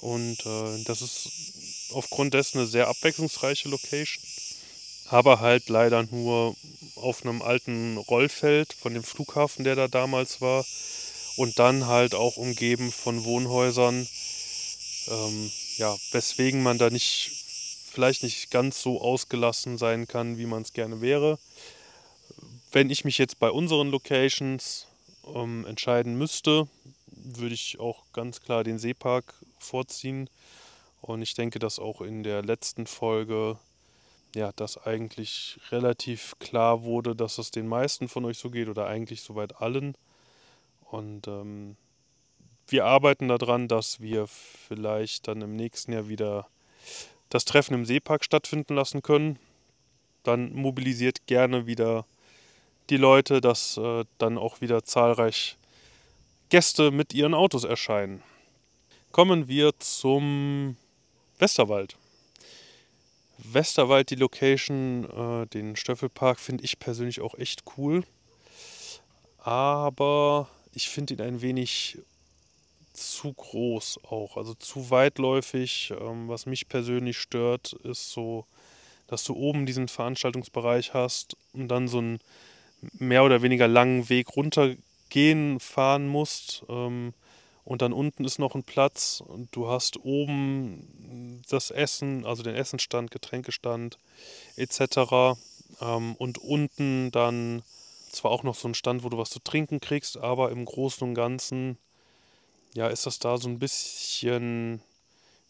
Und 0.00 0.46
äh, 0.46 0.84
das 0.84 1.02
ist 1.02 1.90
aufgrund 1.92 2.34
dessen 2.34 2.58
eine 2.58 2.66
sehr 2.66 2.88
abwechslungsreiche 2.88 3.68
Location. 3.68 4.22
Aber 5.12 5.40
halt 5.40 5.68
leider 5.68 6.04
nur 6.04 6.56
auf 6.96 7.22
einem 7.22 7.42
alten 7.42 7.98
Rollfeld 7.98 8.72
von 8.72 8.94
dem 8.94 9.02
Flughafen, 9.02 9.62
der 9.62 9.76
da 9.76 9.86
damals 9.86 10.40
war. 10.40 10.64
Und 11.36 11.58
dann 11.58 11.86
halt 11.86 12.14
auch 12.14 12.38
umgeben 12.38 12.90
von 12.90 13.22
Wohnhäusern. 13.24 14.08
Ähm, 15.08 15.52
ja, 15.76 15.94
weswegen 16.12 16.62
man 16.62 16.78
da 16.78 16.88
nicht 16.88 17.30
vielleicht 17.90 18.22
nicht 18.22 18.50
ganz 18.50 18.80
so 18.80 19.02
ausgelassen 19.02 19.76
sein 19.76 20.08
kann, 20.08 20.38
wie 20.38 20.46
man 20.46 20.62
es 20.62 20.72
gerne 20.72 21.02
wäre. 21.02 21.38
Wenn 22.70 22.88
ich 22.88 23.04
mich 23.04 23.18
jetzt 23.18 23.38
bei 23.38 23.50
unseren 23.50 23.90
Locations 23.90 24.86
ähm, 25.34 25.66
entscheiden 25.66 26.16
müsste, 26.16 26.68
würde 27.06 27.54
ich 27.54 27.78
auch 27.78 28.04
ganz 28.14 28.40
klar 28.40 28.64
den 28.64 28.78
Seepark 28.78 29.34
vorziehen. 29.58 30.30
Und 31.02 31.20
ich 31.20 31.34
denke, 31.34 31.58
dass 31.58 31.78
auch 31.78 32.00
in 32.00 32.22
der 32.22 32.42
letzten 32.42 32.86
Folge 32.86 33.58
ja, 34.34 34.52
dass 34.52 34.78
eigentlich 34.78 35.58
relativ 35.70 36.34
klar 36.38 36.82
wurde, 36.82 37.14
dass 37.14 37.38
es 37.38 37.50
den 37.50 37.68
meisten 37.68 38.08
von 38.08 38.24
euch 38.24 38.38
so 38.38 38.50
geht 38.50 38.68
oder 38.68 38.86
eigentlich 38.86 39.22
soweit 39.22 39.60
allen. 39.60 39.94
Und 40.90 41.26
ähm, 41.28 41.76
wir 42.68 42.84
arbeiten 42.84 43.28
daran, 43.28 43.68
dass 43.68 44.00
wir 44.00 44.26
vielleicht 44.26 45.28
dann 45.28 45.42
im 45.42 45.56
nächsten 45.56 45.92
Jahr 45.92 46.08
wieder 46.08 46.46
das 47.28 47.44
Treffen 47.44 47.74
im 47.74 47.84
Seepark 47.84 48.24
stattfinden 48.24 48.74
lassen 48.74 49.02
können. 49.02 49.38
Dann 50.22 50.52
mobilisiert 50.54 51.26
gerne 51.26 51.66
wieder 51.66 52.06
die 52.90 52.96
Leute, 52.96 53.40
dass 53.40 53.76
äh, 53.76 54.04
dann 54.18 54.38
auch 54.38 54.60
wieder 54.60 54.84
zahlreich 54.84 55.56
Gäste 56.48 56.90
mit 56.90 57.14
ihren 57.14 57.34
Autos 57.34 57.64
erscheinen. 57.64 58.22
Kommen 59.10 59.48
wir 59.48 59.72
zum 59.78 60.76
Westerwald. 61.38 61.96
Westerwald, 63.44 64.10
die 64.10 64.16
Location, 64.16 65.04
äh, 65.10 65.46
den 65.46 65.76
Stöffelpark, 65.76 66.38
finde 66.38 66.64
ich 66.64 66.78
persönlich 66.78 67.20
auch 67.20 67.34
echt 67.34 67.64
cool. 67.76 68.04
Aber 69.38 70.48
ich 70.72 70.88
finde 70.88 71.14
ihn 71.14 71.20
ein 71.20 71.42
wenig 71.42 71.98
zu 72.92 73.32
groß 73.32 74.00
auch, 74.04 74.36
also 74.36 74.54
zu 74.54 74.90
weitläufig. 74.90 75.92
Ähm, 76.00 76.28
was 76.28 76.46
mich 76.46 76.68
persönlich 76.68 77.18
stört, 77.18 77.72
ist 77.84 78.12
so, 78.12 78.46
dass 79.06 79.24
du 79.24 79.34
oben 79.34 79.66
diesen 79.66 79.88
Veranstaltungsbereich 79.88 80.94
hast 80.94 81.36
und 81.52 81.68
dann 81.68 81.88
so 81.88 81.98
einen 81.98 82.20
mehr 82.98 83.24
oder 83.24 83.42
weniger 83.42 83.68
langen 83.68 84.08
Weg 84.08 84.36
runtergehen, 84.36 85.60
fahren 85.60 86.06
musst. 86.06 86.64
Ähm, 86.68 87.14
und 87.64 87.82
dann 87.82 87.92
unten 87.92 88.24
ist 88.24 88.38
noch 88.38 88.54
ein 88.54 88.64
Platz 88.64 89.22
und 89.24 89.54
du 89.54 89.68
hast 89.68 90.04
oben 90.04 91.42
das 91.48 91.70
Essen, 91.70 92.26
also 92.26 92.42
den 92.42 92.54
Essenstand, 92.54 93.10
Getränkestand 93.10 93.98
etc. 94.56 95.36
Ähm, 95.80 96.16
und 96.16 96.38
unten 96.38 97.10
dann 97.10 97.62
zwar 98.10 98.30
auch 98.30 98.42
noch 98.42 98.54
so 98.54 98.68
ein 98.68 98.74
Stand, 98.74 99.04
wo 99.04 99.08
du 99.08 99.18
was 99.18 99.30
zu 99.30 99.40
trinken 99.40 99.80
kriegst, 99.80 100.16
aber 100.18 100.50
im 100.50 100.64
Großen 100.64 101.06
und 101.06 101.14
Ganzen 101.14 101.78
ja, 102.74 102.88
ist 102.88 103.06
das 103.06 103.18
da 103.18 103.36
so 103.36 103.48
ein 103.48 103.58
bisschen, 103.58 104.80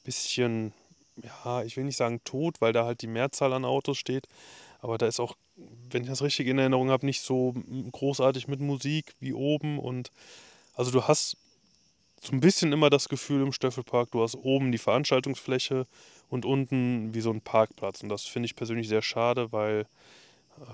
bisschen, 0.04 0.72
ja, 1.22 1.62
ich 1.62 1.76
will 1.76 1.84
nicht 1.84 1.96
sagen 1.96 2.20
tot, 2.24 2.60
weil 2.60 2.72
da 2.72 2.84
halt 2.84 3.02
die 3.02 3.06
Mehrzahl 3.06 3.52
an 3.52 3.64
Autos 3.64 3.98
steht, 3.98 4.28
aber 4.80 4.98
da 4.98 5.06
ist 5.06 5.20
auch, 5.20 5.36
wenn 5.90 6.02
ich 6.02 6.08
das 6.08 6.22
richtig 6.22 6.48
in 6.48 6.58
Erinnerung 6.58 6.90
habe, 6.90 7.06
nicht 7.06 7.22
so 7.22 7.54
großartig 7.92 8.48
mit 8.48 8.60
Musik 8.60 9.14
wie 9.20 9.32
oben 9.32 9.78
und 9.78 10.10
also 10.74 10.90
du 10.90 11.04
hast 11.04 11.36
so 12.22 12.32
ein 12.32 12.40
bisschen 12.40 12.72
immer 12.72 12.88
das 12.88 13.08
Gefühl 13.08 13.42
im 13.42 13.52
Stöffelpark, 13.52 14.12
du 14.12 14.22
hast 14.22 14.36
oben 14.36 14.70
die 14.70 14.78
Veranstaltungsfläche 14.78 15.86
und 16.28 16.44
unten 16.44 17.12
wie 17.14 17.20
so 17.20 17.30
ein 17.30 17.40
Parkplatz 17.40 18.02
und 18.02 18.08
das 18.08 18.24
finde 18.24 18.46
ich 18.46 18.54
persönlich 18.54 18.88
sehr 18.88 19.02
schade, 19.02 19.50
weil 19.50 19.86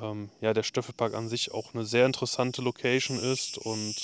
ähm, 0.02 0.28
ja 0.42 0.52
der 0.52 0.62
Stöffelpark 0.62 1.14
an 1.14 1.28
sich 1.28 1.52
auch 1.52 1.74
eine 1.74 1.86
sehr 1.86 2.04
interessante 2.04 2.60
Location 2.60 3.18
ist 3.18 3.56
und 3.56 3.94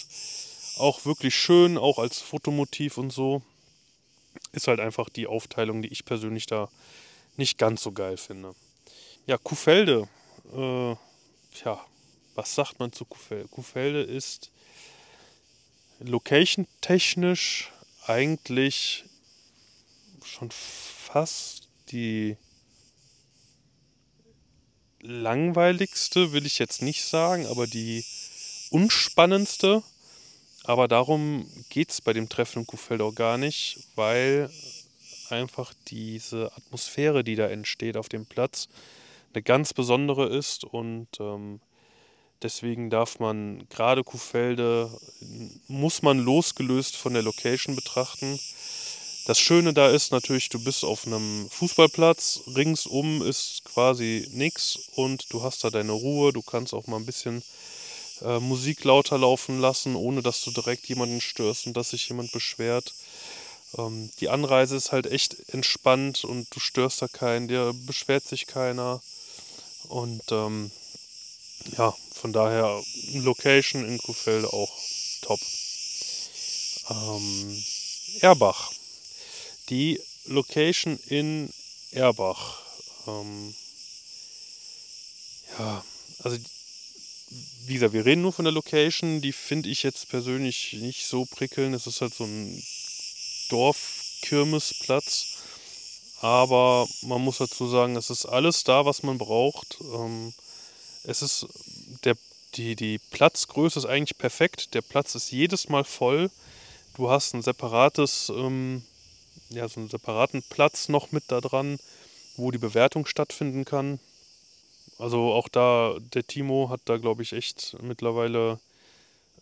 auch 0.78 1.04
wirklich 1.04 1.34
schön, 1.34 1.76
auch 1.76 1.98
als 1.98 2.20
Fotomotiv 2.20 2.96
und 2.96 3.10
so. 3.10 3.42
Ist 4.52 4.66
halt 4.66 4.80
einfach 4.80 5.08
die 5.08 5.26
Aufteilung, 5.26 5.82
die 5.82 5.88
ich 5.88 6.04
persönlich 6.04 6.46
da 6.46 6.68
nicht 7.36 7.58
ganz 7.58 7.82
so 7.82 7.92
geil 7.92 8.16
finde. 8.16 8.54
Ja, 9.26 9.36
Kuhfelde. 9.38 10.08
Äh, 10.52 10.96
tja, 11.54 11.84
was 12.34 12.54
sagt 12.54 12.78
man 12.80 12.92
zu 12.92 13.04
Kuhfelde? 13.04 13.48
Kuhfelde 13.48 14.02
ist 14.02 14.50
location-technisch 16.06 17.72
eigentlich 18.06 19.04
schon 20.24 20.50
fast 20.50 21.68
die 21.90 22.36
langweiligste, 25.00 26.32
will 26.32 26.46
ich 26.46 26.58
jetzt 26.58 26.82
nicht 26.82 27.04
sagen, 27.04 27.46
aber 27.46 27.66
die 27.66 28.04
unspannendste. 28.70 29.82
Aber 30.64 30.88
darum 30.88 31.46
geht 31.68 31.90
es 31.90 32.00
bei 32.00 32.14
dem 32.14 32.28
Treffen 32.28 32.60
in 32.60 32.66
Kuhfeld 32.66 33.02
gar 33.14 33.36
nicht, 33.36 33.86
weil 33.96 34.50
einfach 35.28 35.74
diese 35.88 36.50
Atmosphäre, 36.56 37.22
die 37.22 37.36
da 37.36 37.48
entsteht 37.48 37.98
auf 37.98 38.08
dem 38.08 38.24
Platz, 38.24 38.68
eine 39.34 39.42
ganz 39.42 39.74
besondere 39.74 40.26
ist 40.26 40.64
und 40.64 41.08
ähm, 41.20 41.60
deswegen 42.44 42.90
darf 42.90 43.18
man 43.18 43.66
gerade 43.70 44.04
Kuhfelde, 44.04 44.90
muss 45.66 46.02
man 46.02 46.18
losgelöst 46.18 46.94
von 46.94 47.14
der 47.14 47.22
Location 47.22 47.74
betrachten. 47.74 48.38
Das 49.26 49.40
Schöne 49.40 49.72
da 49.72 49.88
ist 49.88 50.12
natürlich, 50.12 50.50
du 50.50 50.62
bist 50.62 50.84
auf 50.84 51.06
einem 51.06 51.48
Fußballplatz, 51.50 52.42
ringsum 52.54 53.22
ist 53.22 53.62
quasi 53.64 54.28
nichts 54.32 54.78
und 54.94 55.32
du 55.32 55.42
hast 55.42 55.64
da 55.64 55.70
deine 55.70 55.92
Ruhe, 55.92 56.32
du 56.32 56.42
kannst 56.42 56.74
auch 56.74 56.86
mal 56.86 56.98
ein 56.98 57.06
bisschen 57.06 57.42
äh, 58.20 58.38
Musik 58.38 58.84
lauter 58.84 59.16
laufen 59.16 59.60
lassen, 59.60 59.96
ohne 59.96 60.22
dass 60.22 60.42
du 60.42 60.50
direkt 60.50 60.86
jemanden 60.86 61.22
störst 61.22 61.66
und 61.66 61.74
dass 61.74 61.90
sich 61.90 62.06
jemand 62.10 62.32
beschwert. 62.32 62.92
Ähm, 63.78 64.10
die 64.20 64.28
Anreise 64.28 64.76
ist 64.76 64.92
halt 64.92 65.06
echt 65.06 65.48
entspannt 65.48 66.24
und 66.24 66.54
du 66.54 66.60
störst 66.60 67.00
da 67.00 67.08
keinen, 67.08 67.48
dir 67.48 67.72
beschwert 67.86 68.26
sich 68.26 68.46
keiner. 68.46 69.00
Und 69.88 70.22
ähm, 70.30 70.70
ja, 71.78 71.94
von 72.24 72.32
daher 72.32 72.82
Location 73.12 73.84
in 73.86 73.98
Kuhfelde 73.98 74.50
auch 74.50 74.72
top. 75.20 75.38
Ähm, 76.88 77.64
Erbach. 78.20 78.72
Die 79.68 80.00
Location 80.24 80.98
in 81.08 81.52
Erbach. 81.90 82.62
Ähm, 83.06 83.54
ja, 85.58 85.84
also 86.20 86.38
wie 87.66 87.74
gesagt, 87.74 87.92
wir 87.92 88.06
reden 88.06 88.22
nur 88.22 88.32
von 88.32 88.46
der 88.46 88.52
Location. 88.52 89.20
Die 89.20 89.32
finde 89.32 89.68
ich 89.68 89.82
jetzt 89.82 90.08
persönlich 90.08 90.72
nicht 90.80 91.06
so 91.06 91.26
prickelnd. 91.26 91.74
Es 91.74 91.86
ist 91.86 92.00
halt 92.00 92.14
so 92.14 92.24
ein 92.24 92.64
Dorfkirmesplatz. 93.50 95.26
Aber 96.22 96.88
man 97.02 97.20
muss 97.20 97.36
dazu 97.36 97.68
sagen, 97.68 97.96
es 97.96 98.08
ist 98.08 98.24
alles 98.24 98.64
da, 98.64 98.86
was 98.86 99.02
man 99.02 99.18
braucht. 99.18 99.76
Ähm, 99.82 100.32
es 101.02 101.20
ist 101.20 101.46
die, 102.56 102.76
die 102.76 102.98
Platzgröße 103.10 103.78
ist 103.80 103.86
eigentlich 103.86 104.18
perfekt. 104.18 104.74
Der 104.74 104.82
Platz 104.82 105.14
ist 105.14 105.30
jedes 105.30 105.68
Mal 105.68 105.84
voll. 105.84 106.30
Du 106.96 107.10
hast 107.10 107.34
ein 107.34 107.42
separates, 107.42 108.30
ähm, 108.34 108.82
ja, 109.50 109.68
so 109.68 109.80
einen 109.80 109.88
separaten 109.88 110.42
Platz 110.48 110.88
noch 110.88 111.12
mit 111.12 111.24
da 111.28 111.40
dran, 111.40 111.78
wo 112.36 112.50
die 112.50 112.58
Bewertung 112.58 113.06
stattfinden 113.06 113.64
kann. 113.64 113.98
Also 114.98 115.32
auch 115.32 115.48
da, 115.48 115.96
der 116.14 116.26
Timo 116.26 116.68
hat 116.70 116.80
da, 116.84 116.98
glaube 116.98 117.22
ich, 117.22 117.32
echt 117.32 117.76
mittlerweile, 117.82 118.60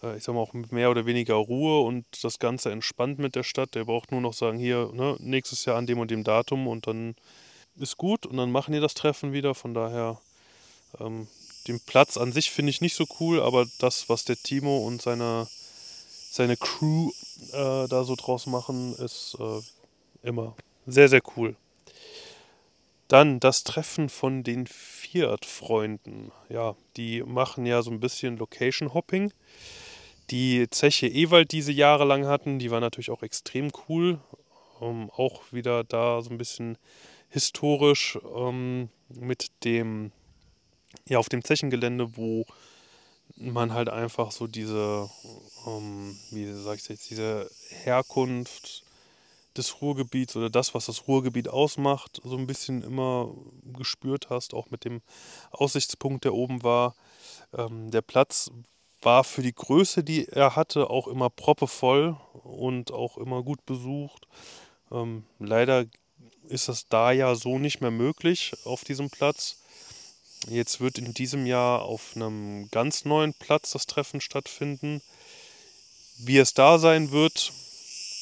äh, 0.03 0.17
ich 0.17 0.25
sag 0.25 0.35
mal, 0.35 0.41
auch 0.41 0.55
mehr 0.55 0.91
oder 0.91 1.05
weniger 1.05 1.35
Ruhe 1.35 1.83
und 1.83 2.07
das 2.23 2.39
Ganze 2.39 2.71
entspannt 2.73 3.19
mit 3.19 3.35
der 3.35 3.43
Stadt. 3.43 3.75
Der 3.75 3.85
braucht 3.85 4.13
nur 4.13 4.23
noch 4.23 4.33
sagen, 4.33 4.59
hier, 4.59 4.91
ne, 4.95 5.17
nächstes 5.21 5.67
Jahr 5.67 5.77
an 5.77 5.87
dem 5.87 5.99
und 5.99 6.11
dem 6.11 6.25
Datum 6.25 6.67
und 6.67 6.87
dann 6.87 7.15
ist 7.77 7.99
gut 7.99 8.25
und 8.25 8.39
dann 8.39 8.51
machen 8.51 8.73
die 8.73 8.81
das 8.81 8.95
Treffen 8.95 9.33
wieder. 9.33 9.55
Von 9.55 9.75
daher, 9.75 10.19
ähm, 11.01 11.29
den 11.69 11.81
Platz 11.81 12.17
an 12.17 12.33
sich 12.33 12.51
finde 12.51 12.71
ich 12.71 12.81
nicht 12.81 12.95
so 12.95 13.07
cool, 13.21 13.41
aber 13.41 13.67
das, 13.79 14.09
was 14.09 14.25
der 14.25 14.37
Timo 14.37 14.87
und 14.87 15.03
seine, 15.03 15.47
seine 16.31 16.57
Crew 16.57 17.11
äh, 17.53 17.89
da 17.89 18.05
so 18.05 18.17
draus 18.17 18.47
machen, 18.47 18.95
ist 18.97 19.37
äh, 19.39 20.27
immer 20.27 20.55
sehr, 20.87 21.09
sehr 21.09 21.23
cool. 21.37 21.57
Dann 23.09 23.41
das 23.41 23.65
Treffen 23.65 24.09
von 24.09 24.43
den 24.43 24.67
Fiat-Freunden. 24.67 26.33
Ja, 26.49 26.77
die 26.97 27.23
machen 27.23 27.67
ja 27.67 27.83
so 27.83 27.91
ein 27.91 28.01
bisschen 28.01 28.39
Location-Hopping. 28.39 29.33
Die 30.31 30.67
Zeche 30.71 31.09
Ewald, 31.09 31.53
die 31.53 31.61
sie 31.61 31.75
jahrelang 31.75 32.27
hatten, 32.27 32.59
die 32.59 32.71
war 32.71 32.81
natürlich 32.81 33.11
auch 33.11 33.23
extrem 33.23 33.71
cool. 33.89 34.19
Ähm, 34.81 35.11
auch 35.15 35.43
wieder 35.51 35.85
da 35.85 36.23
so 36.23 36.31
ein 36.31 36.39
bisschen 36.39 36.79
historisch 37.29 38.19
ähm, 38.35 38.89
mit 39.09 39.51
dem, 39.65 40.13
ja, 41.09 41.19
auf 41.19 41.29
dem 41.29 41.45
Zechengelände, 41.45 42.17
wo 42.17 42.45
man 43.37 43.73
halt 43.73 43.89
einfach 43.89 44.31
so 44.31 44.47
diese, 44.47 45.09
ähm, 45.67 46.19
wie 46.31 46.53
sag 46.53 46.79
ich 46.79 46.89
jetzt, 46.89 47.11
diese 47.11 47.51
Herkunft 47.69 48.85
des 49.57 49.83
Ruhrgebiets 49.83 50.37
oder 50.37 50.51
das, 50.51 50.75
was 50.75 50.87
das 50.87 51.07
Ruhrgebiet 51.09 51.49
ausmacht, 51.49 52.21
so 52.25 52.37
ein 52.37 52.47
bisschen 52.47 52.83
immer 52.83 53.35
gespürt 53.65 54.31
hast, 54.31 54.55
auch 54.55 54.71
mit 54.71 54.85
dem 54.85 55.03
Aussichtspunkt, 55.51 56.25
der 56.25 56.35
oben 56.35 56.63
war. 56.63 56.95
Ähm, 57.57 57.91
der 57.91 58.03
Platz 58.03 58.51
war 59.03 59.25
für 59.25 59.43
die 59.43 59.55
Größe, 59.55 60.05
die 60.05 60.29
er 60.29 60.57
hatte, 60.57 60.89
auch 60.89 61.09
immer 61.09 61.29
proppevoll 61.29 62.17
und 62.45 62.93
auch 62.93 63.19
immer 63.19 63.43
gut 63.43 63.65
besucht. 63.67 64.27
Ähm, 64.91 65.25
leider 65.39 65.85
ist 66.49 66.69
das 66.69 66.89
da 66.89 67.13
ja 67.13 67.35
so 67.35 67.59
nicht 67.59 67.81
mehr 67.81 67.91
möglich 67.91 68.55
auf 68.65 68.85
diesem 68.85 69.11
Platz. 69.11 69.62
Jetzt 70.49 70.81
wird 70.81 70.99
in 70.99 71.15
diesem 71.15 71.47
Jahr 71.47 71.83
auf 71.83 72.13
einem 72.15 72.69
ganz 72.71 73.05
neuen 73.05 73.35
Platz 73.35 73.71
das 73.71 73.87
Treffen 73.87 74.21
stattfinden. 74.21 75.01
Wie 76.19 76.39
es 76.39 76.55
da 76.55 76.79
sein 76.79 77.11
wird, 77.11 77.53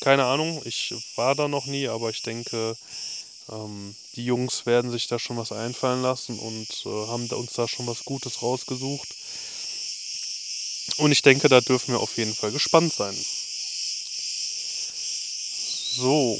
keine 0.01 0.25
Ahnung, 0.25 0.63
ich 0.65 0.95
war 1.17 1.35
da 1.35 1.49
noch 1.49 1.67
nie, 1.67 1.89
aber 1.89 2.11
ich 2.11 2.23
denke, 2.23 2.77
Ähm, 3.51 3.97
die 4.15 4.25
Jungs 4.25 4.65
werden 4.65 4.93
sich 4.93 5.09
da 5.09 5.19
schon 5.19 5.37
was 5.37 5.51
einfallen 5.51 6.03
lassen 6.03 6.39
und 6.39 6.69
äh, 6.87 7.07
haben 7.09 7.29
uns 7.31 7.55
da 7.55 7.67
schon 7.67 7.87
was 7.89 8.05
Gutes 8.05 8.43
rausgesucht. 8.43 9.09
Und 10.99 11.11
ich 11.11 11.23
denke, 11.23 11.49
da 11.49 11.61
dürfen 11.61 11.95
wir 11.95 12.01
auf 12.01 12.17
jeden 12.17 12.35
Fall 12.35 12.53
gespannt 12.53 12.93
sein. 12.93 13.17
So, 15.97 16.39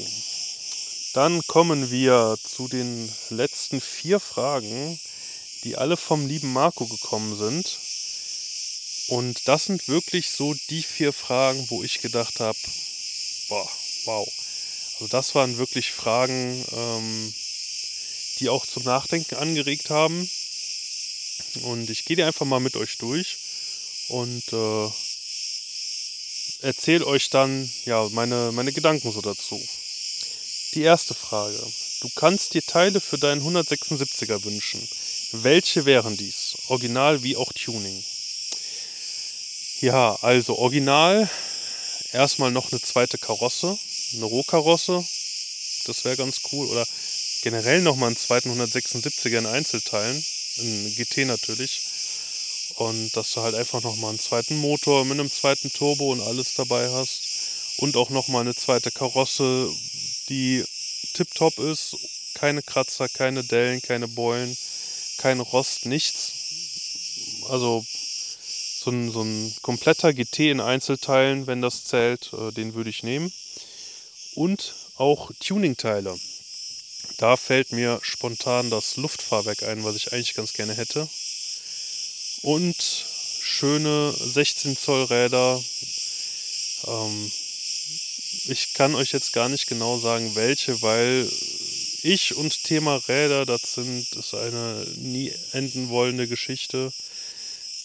dann 1.13 1.45
kommen 1.47 1.91
wir 1.91 2.37
zu 2.43 2.69
den 2.69 3.11
letzten 3.29 3.81
vier 3.81 4.19
Fragen, 4.19 4.97
die 5.63 5.75
alle 5.77 5.97
vom 5.97 6.27
lieben 6.27 6.51
Marco 6.51 6.85
gekommen 6.87 7.37
sind. 7.37 7.79
Und 9.07 9.47
das 9.47 9.65
sind 9.65 9.87
wirklich 9.87 10.29
so 10.29 10.55
die 10.69 10.83
vier 10.83 11.13
Fragen, 11.13 11.65
wo 11.69 11.83
ich 11.83 12.01
gedacht 12.01 12.39
habe, 12.39 12.57
boah, 13.49 13.69
wow. 14.05 14.27
Also 14.93 15.07
das 15.07 15.35
waren 15.35 15.57
wirklich 15.57 15.91
Fragen, 15.91 16.65
ähm, 16.71 17.33
die 18.39 18.49
auch 18.49 18.65
zum 18.65 18.83
Nachdenken 18.83 19.35
angeregt 19.35 19.89
haben. 19.89 20.29
Und 21.63 21.89
ich 21.89 22.05
gehe 22.05 22.25
einfach 22.25 22.45
mal 22.45 22.59
mit 22.59 22.75
euch 22.75 22.97
durch 22.97 23.37
und 24.09 24.43
äh, 24.53 24.89
erzähle 26.61 27.05
euch 27.05 27.29
dann 27.29 27.69
ja 27.85 28.07
meine, 28.11 28.51
meine 28.51 28.71
Gedanken 28.71 29.11
so 29.11 29.21
dazu. 29.21 29.61
Die 30.73 30.83
erste 30.83 31.13
Frage. 31.13 31.61
Du 32.01 32.09
kannst 32.15 32.53
dir 32.53 32.65
Teile 32.65 33.01
für 33.01 33.17
deinen 33.17 33.41
176er 33.41 34.43
wünschen. 34.43 34.87
Welche 35.33 35.85
wären 35.85 36.17
dies? 36.17 36.57
Original 36.67 37.23
wie 37.23 37.37
auch 37.37 37.53
Tuning. 37.53 38.03
Ja, 39.79 40.17
also 40.21 40.57
original 40.57 41.29
erstmal 42.11 42.51
noch 42.51 42.71
eine 42.71 42.81
zweite 42.81 43.17
Karosse, 43.17 43.77
eine 44.13 44.25
Rohkarosse. 44.25 45.03
Das 45.85 46.03
wäre 46.03 46.17
ganz 46.17 46.41
cool. 46.51 46.67
Oder 46.67 46.85
generell 47.43 47.81
nochmal 47.81 48.07
einen 48.07 48.17
zweiten 48.17 48.51
176er 48.51 49.37
in 49.37 49.45
Einzelteilen. 49.45 50.23
Ein 50.57 50.95
GT 50.95 51.25
natürlich. 51.25 51.81
Und 52.75 53.15
dass 53.15 53.31
du 53.31 53.41
halt 53.41 53.55
einfach 53.55 53.81
nochmal 53.81 54.11
einen 54.11 54.19
zweiten 54.19 54.57
Motor 54.57 55.05
mit 55.05 55.19
einem 55.19 55.31
zweiten 55.31 55.71
Turbo 55.71 56.11
und 56.11 56.21
alles 56.21 56.55
dabei 56.55 56.89
hast. 56.89 57.21
Und 57.77 57.95
auch 57.95 58.09
nochmal 58.09 58.41
eine 58.41 58.55
zweite 58.55 58.91
Karosse, 58.91 59.69
die 60.29 60.63
tipptopp 61.13 61.57
ist. 61.59 61.95
Keine 62.33 62.61
Kratzer, 62.61 63.07
keine 63.09 63.43
Dellen, 63.43 63.81
keine 63.81 64.07
Beulen, 64.07 64.55
kein 65.21 65.39
Rost, 65.39 65.85
nichts. 65.85 66.31
Also 67.49 67.85
so 68.83 68.89
ein, 68.89 69.11
so 69.11 69.21
ein 69.21 69.55
kompletter 69.61 70.13
GT 70.13 70.51
in 70.51 70.59
Einzelteilen, 70.59 71.45
wenn 71.45 71.61
das 71.61 71.83
zählt, 71.83 72.31
äh, 72.33 72.51
den 72.51 72.73
würde 72.73 72.89
ich 72.89 73.03
nehmen. 73.03 73.31
Und 74.33 74.73
auch 74.95 75.31
Tuningteile. 75.39 76.19
Da 77.17 77.37
fällt 77.37 77.71
mir 77.71 77.99
spontan 78.01 78.71
das 78.71 78.97
Luftfahrwerk 78.97 79.63
ein, 79.63 79.83
was 79.83 79.95
ich 79.95 80.11
eigentlich 80.11 80.33
ganz 80.33 80.53
gerne 80.53 80.73
hätte. 80.73 81.07
Und 82.41 82.75
schöne 82.75 84.11
16 84.11 84.75
Zoll 84.75 85.03
Räder. 85.03 85.63
Ähm, 86.87 87.31
ich 88.45 88.73
kann 88.73 88.95
euch 88.95 89.11
jetzt 89.11 89.33
gar 89.33 89.49
nicht 89.49 89.67
genau 89.67 89.99
sagen, 89.99 90.33
welche, 90.33 90.81
weil 90.81 91.31
ich 92.03 92.35
und 92.35 92.63
Thema 92.63 92.95
Räder, 93.07 93.45
das 93.45 93.73
sind 93.73 94.11
ist 94.13 94.33
eine 94.33 94.85
nie 94.97 95.33
enden 95.53 95.89
wollende 95.89 96.27
Geschichte 96.27 96.91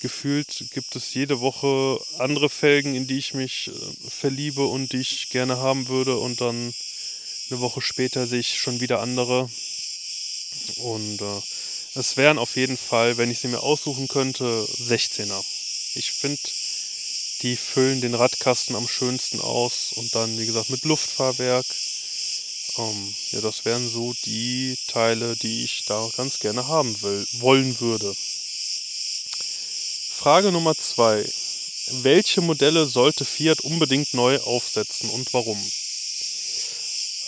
gefühlt 0.00 0.66
gibt 0.72 0.94
es 0.96 1.14
jede 1.14 1.40
Woche 1.40 2.00
andere 2.18 2.50
Felgen, 2.50 2.94
in 2.94 3.06
die 3.06 3.18
ich 3.18 3.34
mich 3.34 3.68
äh, 3.68 4.10
verliebe 4.10 4.64
und 4.64 4.92
die 4.92 5.00
ich 5.00 5.30
gerne 5.30 5.56
haben 5.58 5.88
würde. 5.88 6.18
Und 6.18 6.40
dann 6.40 6.74
eine 7.50 7.60
Woche 7.60 7.82
später 7.82 8.26
sehe 8.26 8.40
ich 8.40 8.58
schon 8.58 8.80
wieder 8.80 9.00
andere. 9.00 9.50
Und 10.76 11.20
äh, 11.20 11.40
es 11.94 12.16
wären 12.16 12.38
auf 12.38 12.56
jeden 12.56 12.76
Fall, 12.76 13.16
wenn 13.16 13.30
ich 13.30 13.40
sie 13.40 13.48
mir 13.48 13.60
aussuchen 13.60 14.08
könnte, 14.08 14.44
16er. 14.44 15.42
Ich 15.94 16.12
finde, 16.12 16.40
die 17.42 17.56
füllen 17.56 18.00
den 18.00 18.14
Radkasten 18.14 18.76
am 18.76 18.88
schönsten 18.88 19.40
aus. 19.40 19.92
Und 19.92 20.14
dann, 20.14 20.38
wie 20.38 20.46
gesagt, 20.46 20.70
mit 20.70 20.84
Luftfahrwerk. 20.84 21.66
Ähm, 22.78 23.14
ja, 23.30 23.40
das 23.40 23.64
wären 23.64 23.88
so 23.88 24.14
die 24.24 24.76
Teile, 24.88 25.36
die 25.36 25.64
ich 25.64 25.84
da 25.86 26.08
ganz 26.16 26.38
gerne 26.38 26.68
haben 26.68 27.00
will, 27.02 27.26
wollen 27.38 27.78
würde. 27.80 28.14
Frage 30.14 30.52
Nummer 30.52 30.74
zwei. 30.74 31.24
Welche 32.02 32.40
Modelle 32.40 32.86
sollte 32.86 33.24
Fiat 33.24 33.60
unbedingt 33.60 34.12
neu 34.12 34.38
aufsetzen 34.40 35.08
und 35.10 35.32
warum? 35.32 35.58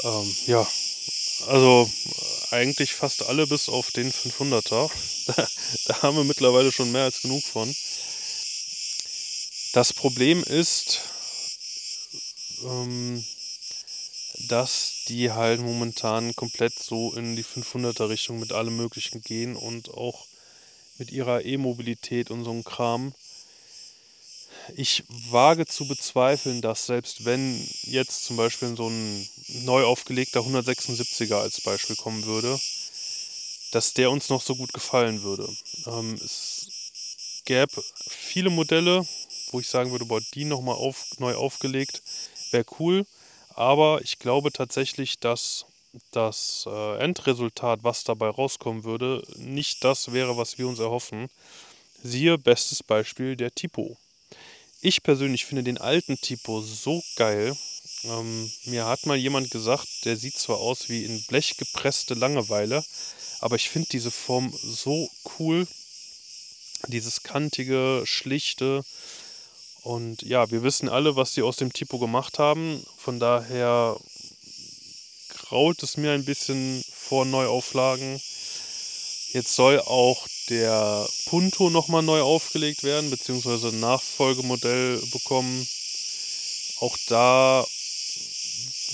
Ähm, 0.02 0.36
ja, 0.46 0.66
also 1.46 1.90
eigentlich 2.50 2.94
fast 2.94 3.22
alle 3.24 3.46
bis 3.46 3.68
auf 3.68 3.90
den 3.90 4.12
500er. 4.12 4.90
Da, 5.28 5.46
da 5.84 6.00
haben 6.00 6.16
wir 6.16 6.24
mittlerweile 6.24 6.72
schon 6.72 6.90
mehr 6.90 7.04
als 7.04 7.20
genug 7.20 7.44
von. 7.44 7.68
Das 9.74 9.92
Problem 9.92 10.42
ist, 10.42 11.02
ähm, 12.64 13.22
dass 14.46 15.04
die 15.08 15.32
halt 15.32 15.60
momentan 15.60 16.34
komplett 16.36 16.78
so 16.78 17.12
in 17.14 17.34
die 17.34 17.44
500er 17.44 18.08
Richtung 18.08 18.38
mit 18.38 18.52
allem 18.52 18.76
Möglichen 18.76 19.22
gehen 19.22 19.56
und 19.56 19.90
auch 19.92 20.26
mit 20.98 21.10
ihrer 21.10 21.44
E-Mobilität 21.44 22.30
und 22.30 22.44
so 22.44 22.50
einem 22.50 22.64
Kram. 22.64 23.12
Ich 24.76 25.04
wage 25.08 25.66
zu 25.66 25.88
bezweifeln, 25.88 26.60
dass 26.60 26.86
selbst 26.86 27.24
wenn 27.24 27.66
jetzt 27.82 28.24
zum 28.24 28.36
Beispiel 28.36 28.76
so 28.76 28.88
ein 28.88 29.28
neu 29.64 29.84
aufgelegter 29.84 30.40
176er 30.40 31.36
als 31.36 31.60
Beispiel 31.62 31.96
kommen 31.96 32.24
würde, 32.24 32.58
dass 33.72 33.94
der 33.94 34.10
uns 34.10 34.28
noch 34.28 34.42
so 34.42 34.54
gut 34.56 34.72
gefallen 34.72 35.22
würde. 35.22 35.48
Ähm, 35.86 36.14
es 36.14 36.68
gäbe 37.44 37.82
viele 38.08 38.50
Modelle, 38.50 39.06
wo 39.50 39.60
ich 39.60 39.68
sagen 39.68 39.90
würde, 39.90 40.04
boah, 40.04 40.20
die 40.34 40.44
nochmal 40.44 40.76
auf, 40.76 41.06
neu 41.18 41.34
aufgelegt, 41.34 42.02
wäre 42.50 42.66
cool. 42.78 43.06
Aber 43.58 44.00
ich 44.04 44.20
glaube 44.20 44.52
tatsächlich, 44.52 45.18
dass 45.18 45.66
das 46.12 46.62
äh, 46.68 46.98
Endresultat, 47.00 47.80
was 47.82 48.04
dabei 48.04 48.28
rauskommen 48.28 48.84
würde, 48.84 49.20
nicht 49.34 49.82
das 49.82 50.12
wäre, 50.12 50.36
was 50.36 50.58
wir 50.58 50.68
uns 50.68 50.78
erhoffen. 50.78 51.28
Siehe 52.00 52.38
bestes 52.38 52.84
Beispiel 52.84 53.34
der 53.34 53.52
Tipo. 53.52 53.96
Ich 54.80 55.02
persönlich 55.02 55.44
finde 55.44 55.64
den 55.64 55.78
alten 55.78 56.20
Tipo 56.20 56.60
so 56.60 57.02
geil. 57.16 57.56
Ähm, 58.04 58.48
mir 58.66 58.86
hat 58.86 59.06
mal 59.06 59.16
jemand 59.16 59.50
gesagt, 59.50 59.88
der 60.04 60.16
sieht 60.16 60.38
zwar 60.38 60.58
aus 60.58 60.88
wie 60.88 61.04
in 61.04 61.20
Blech 61.24 61.56
gepresste 61.56 62.14
Langeweile, 62.14 62.84
aber 63.40 63.56
ich 63.56 63.70
finde 63.70 63.88
diese 63.90 64.12
Form 64.12 64.54
so 64.62 65.10
cool. 65.40 65.66
Dieses 66.86 67.24
kantige, 67.24 68.02
schlichte. 68.04 68.84
Und 69.88 70.20
ja, 70.20 70.50
wir 70.50 70.62
wissen 70.62 70.90
alle, 70.90 71.16
was 71.16 71.32
sie 71.32 71.40
aus 71.40 71.56
dem 71.56 71.72
Tipo 71.72 71.98
gemacht 71.98 72.38
haben. 72.38 72.84
Von 72.98 73.18
daher 73.18 73.98
graut 75.30 75.82
es 75.82 75.96
mir 75.96 76.12
ein 76.12 76.26
bisschen 76.26 76.84
vor 76.94 77.24
Neuauflagen. 77.24 78.20
Jetzt 79.32 79.54
soll 79.54 79.80
auch 79.80 80.28
der 80.50 81.08
Punto 81.24 81.70
nochmal 81.70 82.02
neu 82.02 82.20
aufgelegt 82.20 82.82
werden, 82.82 83.08
beziehungsweise 83.08 83.68
ein 83.68 83.80
Nachfolgemodell 83.80 85.00
bekommen. 85.10 85.66
Auch 86.80 86.98
da 87.06 87.66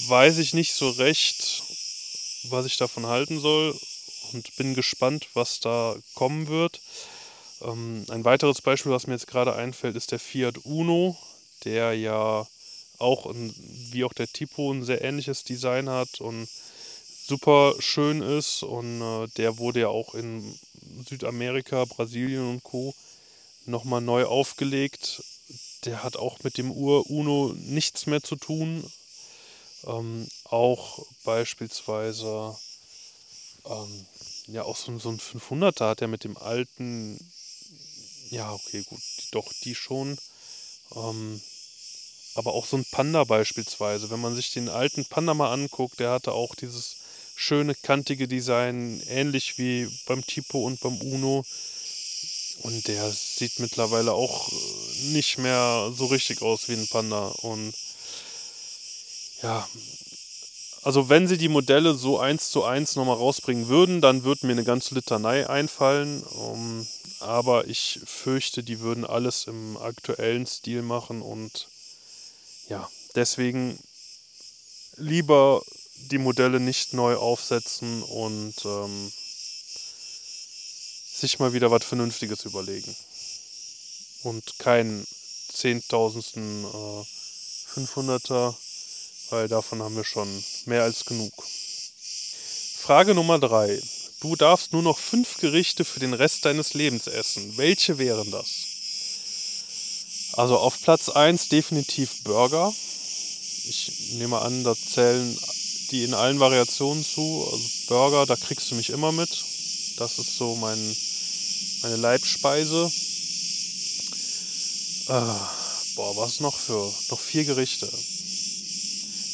weiß 0.06 0.38
ich 0.38 0.54
nicht 0.54 0.74
so 0.74 0.90
recht, 0.90 1.64
was 2.44 2.66
ich 2.66 2.76
davon 2.76 3.06
halten 3.06 3.40
soll 3.40 3.76
und 4.32 4.54
bin 4.54 4.74
gespannt, 4.74 5.26
was 5.34 5.58
da 5.58 5.96
kommen 6.14 6.46
wird. 6.46 6.80
Ähm, 7.60 8.04
ein 8.10 8.24
weiteres 8.24 8.62
Beispiel, 8.62 8.92
was 8.92 9.06
mir 9.06 9.14
jetzt 9.14 9.26
gerade 9.26 9.54
einfällt, 9.54 9.96
ist 9.96 10.12
der 10.12 10.18
Fiat 10.18 10.58
Uno, 10.64 11.16
der 11.64 11.94
ja 11.94 12.46
auch 12.98 13.26
ein, 13.26 13.54
wie 13.90 14.04
auch 14.04 14.12
der 14.12 14.28
Tipo 14.28 14.72
ein 14.72 14.84
sehr 14.84 15.02
ähnliches 15.02 15.44
Design 15.44 15.88
hat 15.88 16.20
und 16.20 16.48
super 17.26 17.74
schön 17.78 18.22
ist. 18.22 18.62
Und 18.62 19.00
äh, 19.00 19.28
der 19.36 19.58
wurde 19.58 19.80
ja 19.80 19.88
auch 19.88 20.14
in 20.14 20.58
Südamerika, 21.08 21.84
Brasilien 21.84 22.48
und 22.48 22.62
Co. 22.62 22.94
nochmal 23.66 24.00
neu 24.00 24.24
aufgelegt. 24.26 25.22
Der 25.84 26.02
hat 26.02 26.16
auch 26.16 26.42
mit 26.42 26.56
dem 26.58 26.70
Ur-Uno 26.70 27.54
nichts 27.56 28.06
mehr 28.06 28.22
zu 28.22 28.36
tun. 28.36 28.84
Ähm, 29.86 30.26
auch 30.44 31.04
beispielsweise, 31.24 32.56
ähm, 33.66 34.06
ja, 34.46 34.62
auch 34.62 34.76
so, 34.76 34.98
so 34.98 35.10
ein 35.10 35.18
500er 35.18 35.88
hat 35.88 36.00
er 36.00 36.08
mit 36.08 36.24
dem 36.24 36.36
alten, 36.36 37.18
ja, 38.30 38.52
okay, 38.52 38.82
gut, 38.84 39.00
doch, 39.32 39.52
die 39.64 39.74
schon. 39.74 40.18
Ähm, 40.94 41.40
aber 42.34 42.52
auch 42.54 42.66
so 42.66 42.76
ein 42.76 42.86
Panda 42.90 43.24
beispielsweise. 43.24 44.10
Wenn 44.10 44.20
man 44.20 44.34
sich 44.34 44.52
den 44.52 44.68
alten 44.68 45.04
Panda 45.04 45.34
mal 45.34 45.52
anguckt, 45.52 46.00
der 46.00 46.10
hatte 46.10 46.32
auch 46.32 46.54
dieses 46.54 46.96
schöne, 47.36 47.74
kantige 47.74 48.28
Design, 48.28 49.02
ähnlich 49.08 49.58
wie 49.58 49.88
beim 50.06 50.26
Tipo 50.26 50.64
und 50.64 50.80
beim 50.80 51.00
Uno. 51.00 51.44
Und 52.62 52.86
der 52.88 53.10
sieht 53.10 53.58
mittlerweile 53.58 54.12
auch 54.12 54.48
äh, 54.50 55.12
nicht 55.12 55.38
mehr 55.38 55.92
so 55.96 56.06
richtig 56.06 56.42
aus 56.42 56.68
wie 56.68 56.74
ein 56.74 56.88
Panda. 56.88 57.26
Und 57.42 57.74
ja, 59.42 59.68
Also 60.82 61.08
wenn 61.08 61.26
sie 61.28 61.38
die 61.38 61.48
Modelle 61.48 61.94
so 61.94 62.18
eins 62.18 62.50
zu 62.50 62.64
eins 62.64 62.94
nochmal 62.96 63.16
rausbringen 63.16 63.68
würden, 63.68 64.00
dann 64.00 64.24
würde 64.24 64.46
mir 64.46 64.52
eine 64.52 64.64
ganze 64.64 64.94
Litanei 64.94 65.48
einfallen. 65.48 66.22
Um, 66.22 66.80
ähm, 66.80 66.86
aber 67.24 67.66
ich 67.66 68.00
fürchte, 68.04 68.62
die 68.62 68.80
würden 68.80 69.04
alles 69.04 69.46
im 69.46 69.76
aktuellen 69.78 70.46
Stil 70.46 70.82
machen 70.82 71.22
und 71.22 71.68
ja, 72.68 72.88
deswegen 73.14 73.78
lieber 74.96 75.62
die 76.10 76.18
Modelle 76.18 76.60
nicht 76.60 76.92
neu 76.92 77.16
aufsetzen 77.16 78.02
und 78.02 78.54
ähm, 78.64 79.12
sich 81.14 81.38
mal 81.38 81.52
wieder 81.52 81.70
was 81.70 81.84
Vernünftiges 81.84 82.44
überlegen. 82.44 82.94
Und 84.22 84.58
keinen 84.58 85.06
Zehntausensten 85.52 86.64
äh, 86.64 87.04
500er, 87.74 88.54
weil 89.30 89.48
davon 89.48 89.82
haben 89.82 89.96
wir 89.96 90.04
schon 90.04 90.28
mehr 90.66 90.82
als 90.82 91.04
genug. 91.04 91.32
Frage 92.78 93.14
Nummer 93.14 93.38
3. 93.38 93.80
Du 94.24 94.36
darfst 94.36 94.72
nur 94.72 94.80
noch 94.80 94.96
fünf 94.96 95.36
Gerichte 95.36 95.84
für 95.84 96.00
den 96.00 96.14
Rest 96.14 96.46
deines 96.46 96.72
Lebens 96.72 97.08
essen. 97.08 97.58
Welche 97.58 97.98
wären 97.98 98.30
das? 98.30 98.48
Also 100.32 100.56
auf 100.56 100.80
Platz 100.80 101.10
1 101.10 101.50
definitiv 101.50 102.22
Burger. 102.24 102.72
Ich 103.68 104.14
nehme 104.14 104.40
an, 104.40 104.64
da 104.64 104.74
zählen 104.74 105.38
die 105.90 106.04
in 106.04 106.14
allen 106.14 106.40
Variationen 106.40 107.04
zu. 107.04 107.46
Also 107.52 107.68
Burger, 107.88 108.24
da 108.24 108.34
kriegst 108.36 108.70
du 108.70 108.76
mich 108.76 108.88
immer 108.88 109.12
mit. 109.12 109.28
Das 109.98 110.18
ist 110.18 110.38
so 110.38 110.56
mein, 110.56 110.96
meine 111.82 111.96
Leibspeise. 111.96 112.90
Äh, 115.08 115.34
boah, 115.96 116.16
was 116.16 116.40
noch 116.40 116.58
für? 116.58 116.90
Noch 117.10 117.20
vier 117.20 117.44
Gerichte. 117.44 117.92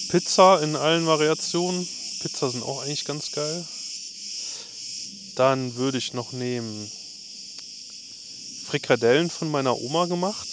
Pizza 0.08 0.60
in 0.60 0.74
allen 0.74 1.06
Variationen. 1.06 1.86
Pizza 2.18 2.50
sind 2.50 2.64
auch 2.64 2.82
eigentlich 2.82 3.04
ganz 3.04 3.30
geil. 3.30 3.64
Dann 5.40 5.74
würde 5.76 5.96
ich 5.96 6.12
noch 6.12 6.32
nehmen 6.32 6.92
Frikadellen 8.66 9.30
von 9.30 9.50
meiner 9.50 9.74
Oma 9.74 10.04
gemacht. 10.04 10.46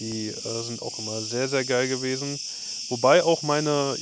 Die 0.00 0.26
äh, 0.26 0.62
sind 0.64 0.82
auch 0.82 0.98
immer 0.98 1.22
sehr, 1.22 1.48
sehr 1.48 1.64
geil 1.64 1.86
gewesen. 1.86 2.36
Wobei 2.88 3.22
auch 3.22 3.42
meine 3.42 3.96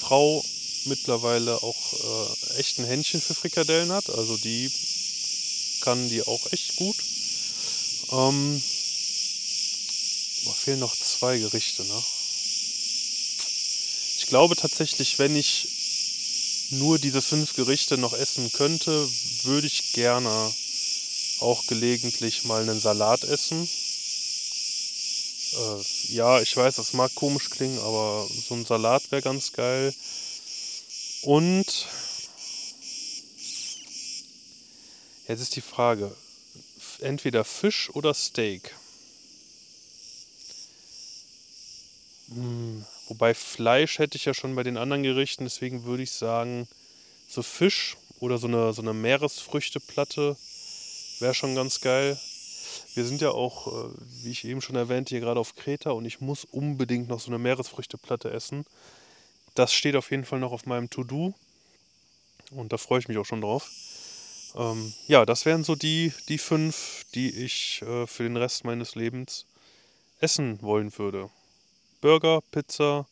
Frau 0.00 0.44
mittlerweile 0.86 1.62
auch 1.62 1.92
äh, 1.92 2.58
echt 2.58 2.80
ein 2.80 2.86
Händchen 2.86 3.20
für 3.20 3.34
Frikadellen 3.36 3.92
hat. 3.92 4.10
Also 4.10 4.36
die 4.36 4.68
kann 5.82 6.08
die 6.08 6.26
auch 6.26 6.50
echt 6.50 6.74
gut. 6.74 6.96
Ähm, 8.10 8.60
boah, 10.44 10.54
fehlen 10.54 10.80
noch 10.80 10.96
zwei 10.96 11.38
Gerichte, 11.38 11.84
ne? 11.84 12.02
Ich 14.18 14.26
glaube 14.26 14.56
tatsächlich, 14.56 15.20
wenn 15.20 15.36
ich 15.36 15.79
nur 16.70 16.98
diese 16.98 17.22
fünf 17.22 17.54
Gerichte 17.54 17.98
noch 17.98 18.12
essen 18.12 18.50
könnte, 18.52 19.08
würde 19.44 19.66
ich 19.66 19.92
gerne 19.92 20.52
auch 21.40 21.66
gelegentlich 21.66 22.44
mal 22.44 22.62
einen 22.62 22.80
Salat 22.80 23.24
essen. 23.24 23.68
Äh, 25.52 26.14
ja, 26.14 26.40
ich 26.40 26.56
weiß, 26.56 26.76
das 26.76 26.92
mag 26.92 27.14
komisch 27.14 27.50
klingen, 27.50 27.78
aber 27.80 28.28
so 28.48 28.54
ein 28.54 28.64
Salat 28.64 29.10
wäre 29.10 29.22
ganz 29.22 29.52
geil. 29.52 29.94
Und 31.22 31.86
jetzt 35.28 35.40
ist 35.40 35.56
die 35.56 35.60
Frage, 35.60 36.14
entweder 37.00 37.44
Fisch 37.44 37.90
oder 37.90 38.14
Steak. 38.14 38.74
Hm, 42.28 42.84
wobei 43.10 43.34
Fleisch 43.34 43.98
hätte 43.98 44.16
ich 44.16 44.24
ja 44.24 44.32
schon 44.32 44.54
bei 44.54 44.62
den 44.62 44.78
anderen 44.78 45.02
Gerichten, 45.02 45.44
deswegen 45.44 45.84
würde 45.84 46.04
ich 46.04 46.12
sagen, 46.12 46.66
so 47.28 47.42
Fisch 47.42 47.96
oder 48.20 48.38
so 48.38 48.46
eine, 48.46 48.72
so 48.72 48.80
eine 48.80 48.94
Meeresfrüchteplatte 48.94 50.36
wäre 51.18 51.34
schon 51.34 51.54
ganz 51.54 51.80
geil. 51.80 52.18
Wir 52.94 53.04
sind 53.04 53.20
ja 53.20 53.30
auch, 53.30 53.66
äh, 53.66 53.90
wie 54.22 54.30
ich 54.30 54.44
eben 54.44 54.62
schon 54.62 54.76
erwähnte, 54.76 55.10
hier 55.10 55.20
gerade 55.20 55.40
auf 55.40 55.56
Kreta 55.56 55.90
und 55.90 56.04
ich 56.04 56.20
muss 56.20 56.44
unbedingt 56.44 57.08
noch 57.08 57.20
so 57.20 57.28
eine 57.28 57.38
Meeresfrüchteplatte 57.38 58.30
essen. 58.30 58.64
Das 59.54 59.72
steht 59.72 59.96
auf 59.96 60.10
jeden 60.10 60.24
Fall 60.24 60.38
noch 60.38 60.52
auf 60.52 60.66
meinem 60.66 60.88
To-Do 60.88 61.34
und 62.52 62.72
da 62.72 62.78
freue 62.78 63.00
ich 63.00 63.08
mich 63.08 63.18
auch 63.18 63.26
schon 63.26 63.40
drauf. 63.40 63.68
Ähm, 64.54 64.92
ja, 65.06 65.26
das 65.26 65.44
wären 65.44 65.64
so 65.64 65.74
die, 65.74 66.12
die 66.28 66.38
fünf, 66.38 67.04
die 67.14 67.30
ich 67.30 67.82
äh, 67.82 68.06
für 68.06 68.22
den 68.22 68.36
Rest 68.36 68.64
meines 68.64 68.94
Lebens 68.94 69.46
essen 70.20 70.60
wollen 70.62 70.96
würde. 70.98 71.30
Burger, 72.00 72.40
Pizza, 72.50 73.06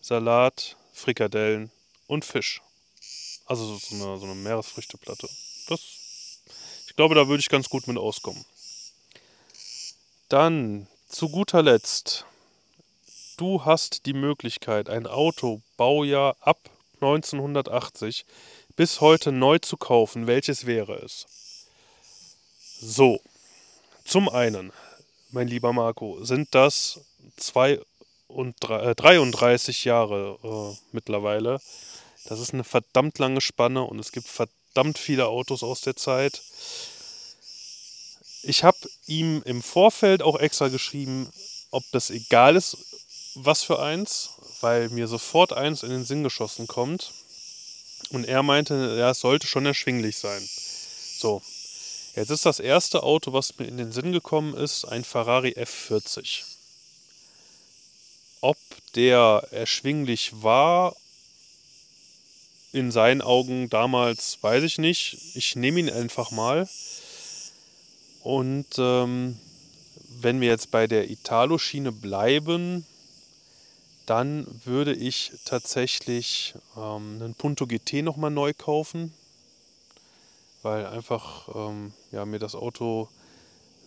Salat, 0.00 0.76
Frikadellen 0.92 1.70
und 2.08 2.24
Fisch. 2.24 2.60
Also 3.46 3.76
so 3.76 3.94
eine, 3.94 4.18
so 4.18 4.24
eine 4.24 4.34
Meeresfrüchteplatte. 4.34 5.28
Das, 5.68 5.80
ich 6.88 6.96
glaube, 6.96 7.14
da 7.14 7.28
würde 7.28 7.40
ich 7.40 7.48
ganz 7.48 7.68
gut 7.68 7.86
mit 7.86 7.96
auskommen. 7.96 8.44
Dann 10.28 10.88
zu 11.08 11.28
guter 11.28 11.62
Letzt. 11.62 12.24
Du 13.36 13.64
hast 13.64 14.06
die 14.06 14.14
Möglichkeit, 14.14 14.88
ein 14.88 15.06
Auto 15.06 15.60
Baujahr 15.76 16.36
ab 16.40 16.58
1980 16.96 18.24
bis 18.74 19.00
heute 19.00 19.30
neu 19.30 19.58
zu 19.58 19.76
kaufen. 19.76 20.26
Welches 20.26 20.66
wäre 20.66 20.94
es? 20.96 21.26
So, 22.80 23.20
zum 24.04 24.28
einen, 24.28 24.72
mein 25.30 25.48
lieber 25.48 25.72
Marco, 25.72 26.24
sind 26.24 26.54
das 26.54 27.00
zwei 27.36 27.80
und 28.28 28.56
drei, 28.60 28.90
äh, 28.90 28.94
33 28.94 29.84
Jahre 29.84 30.38
äh, 30.42 30.78
mittlerweile. 30.92 31.60
Das 32.26 32.40
ist 32.40 32.52
eine 32.52 32.64
verdammt 32.64 33.18
lange 33.18 33.40
Spanne 33.40 33.84
und 33.84 33.98
es 33.98 34.12
gibt 34.12 34.28
verdammt 34.28 34.98
viele 34.98 35.26
Autos 35.28 35.62
aus 35.62 35.80
der 35.80 35.96
Zeit. 35.96 36.42
Ich 38.42 38.64
habe 38.64 38.78
ihm 39.06 39.42
im 39.44 39.62
Vorfeld 39.62 40.22
auch 40.22 40.38
extra 40.38 40.68
geschrieben, 40.68 41.30
ob 41.70 41.84
das 41.92 42.10
egal 42.10 42.56
ist, 42.56 42.76
was 43.34 43.62
für 43.62 43.80
eins, 43.80 44.30
weil 44.60 44.88
mir 44.88 45.08
sofort 45.08 45.52
eins 45.52 45.82
in 45.82 45.90
den 45.90 46.04
Sinn 46.04 46.22
geschossen 46.22 46.66
kommt. 46.66 47.12
Und 48.10 48.24
er 48.24 48.42
meinte, 48.42 48.96
ja, 48.98 49.10
es 49.10 49.20
sollte 49.20 49.46
schon 49.46 49.66
erschwinglich 49.66 50.16
sein. 50.18 50.46
So, 51.18 51.42
jetzt 52.14 52.30
ist 52.30 52.46
das 52.46 52.60
erste 52.60 53.02
Auto, 53.02 53.32
was 53.32 53.58
mir 53.58 53.66
in 53.66 53.78
den 53.78 53.92
Sinn 53.92 54.12
gekommen 54.12 54.54
ist, 54.54 54.84
ein 54.84 55.04
Ferrari 55.04 55.56
F40. 55.56 56.55
Der 58.96 59.46
erschwinglich 59.50 60.42
war, 60.42 60.96
in 62.72 62.90
seinen 62.90 63.22
Augen 63.22 63.70
damals, 63.70 64.38
weiß 64.42 64.62
ich 64.64 64.78
nicht. 64.78 65.18
Ich 65.34 65.56
nehme 65.56 65.80
ihn 65.80 65.90
einfach 65.90 66.30
mal. 66.30 66.68
Und 68.22 68.66
ähm, 68.78 69.38
wenn 70.20 70.40
wir 70.40 70.48
jetzt 70.48 70.70
bei 70.70 70.86
der 70.86 71.10
Italo-Schiene 71.10 71.92
bleiben, 71.92 72.84
dann 74.04 74.46
würde 74.64 74.94
ich 74.94 75.32
tatsächlich 75.44 76.54
ähm, 76.76 77.20
einen 77.20 77.34
Punto 77.34 77.66
GT 77.66 78.02
nochmal 78.02 78.30
neu 78.30 78.52
kaufen, 78.52 79.12
weil 80.62 80.86
einfach 80.86 81.48
ähm, 81.54 81.92
ja, 82.12 82.24
mir 82.24 82.38
das 82.38 82.54
Auto 82.54 83.08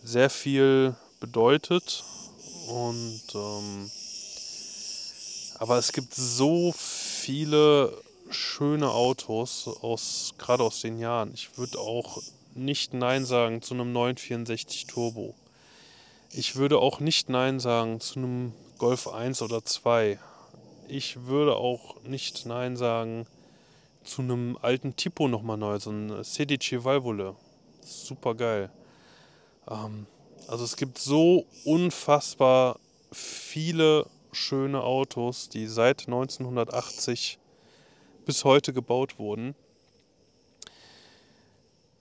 sehr 0.02 0.30
viel 0.30 0.94
bedeutet. 1.20 2.04
Und 2.68 3.22
ähm, 3.34 3.90
aber 5.60 5.76
es 5.76 5.92
gibt 5.92 6.14
so 6.14 6.72
viele 6.72 8.02
schöne 8.30 8.90
Autos 8.92 9.68
aus 9.82 10.32
gerade 10.38 10.64
aus 10.64 10.80
den 10.80 10.98
Jahren. 10.98 11.32
Ich 11.34 11.58
würde 11.58 11.78
auch 11.78 12.22
nicht 12.54 12.94
Nein 12.94 13.26
sagen 13.26 13.60
zu 13.60 13.74
einem 13.74 13.92
964 13.92 14.86
Turbo. 14.86 15.34
Ich 16.32 16.56
würde 16.56 16.78
auch 16.78 17.00
nicht 17.00 17.28
Nein 17.28 17.60
sagen 17.60 18.00
zu 18.00 18.20
einem 18.20 18.54
Golf 18.78 19.06
1 19.06 19.42
oder 19.42 19.62
2. 19.62 20.18
Ich 20.88 21.26
würde 21.26 21.56
auch 21.56 22.02
nicht 22.04 22.46
Nein 22.46 22.78
sagen 22.78 23.26
zu 24.02 24.22
einem 24.22 24.56
alten 24.62 24.96
Tipo 24.96 25.28
nochmal 25.28 25.58
neu, 25.58 25.78
so 25.78 25.90
ein 25.90 26.24
CDC 26.24 26.84
Valvole. 26.84 27.36
Super 27.82 28.34
geil. 28.34 28.70
Ähm, 29.68 30.06
also 30.48 30.64
es 30.64 30.76
gibt 30.76 30.96
so 30.96 31.44
unfassbar 31.66 32.80
viele 33.12 34.06
schöne 34.32 34.82
Autos, 34.82 35.48
die 35.48 35.66
seit 35.66 36.06
1980 36.06 37.38
bis 38.24 38.44
heute 38.44 38.72
gebaut 38.72 39.18
wurden. 39.18 39.54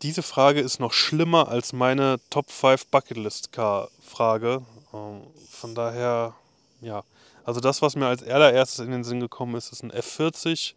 Diese 0.01 0.23
Frage 0.23 0.61
ist 0.61 0.79
noch 0.79 0.93
schlimmer 0.93 1.49
als 1.49 1.73
meine 1.73 2.19
Top 2.29 2.49
5 2.51 2.87
Bucketlist 2.87 3.51
Car 3.51 3.89
Frage. 4.01 4.61
Ähm, 4.93 5.23
von 5.49 5.75
daher, 5.75 6.35
ja. 6.81 7.03
Also 7.43 7.59
das, 7.59 7.81
was 7.81 7.95
mir 7.95 8.07
als 8.07 8.23
allererstes 8.23 8.85
in 8.85 8.91
den 8.91 9.03
Sinn 9.03 9.19
gekommen 9.19 9.55
ist, 9.55 9.71
ist 9.71 9.83
ein 9.83 9.91
F40. 9.91 10.73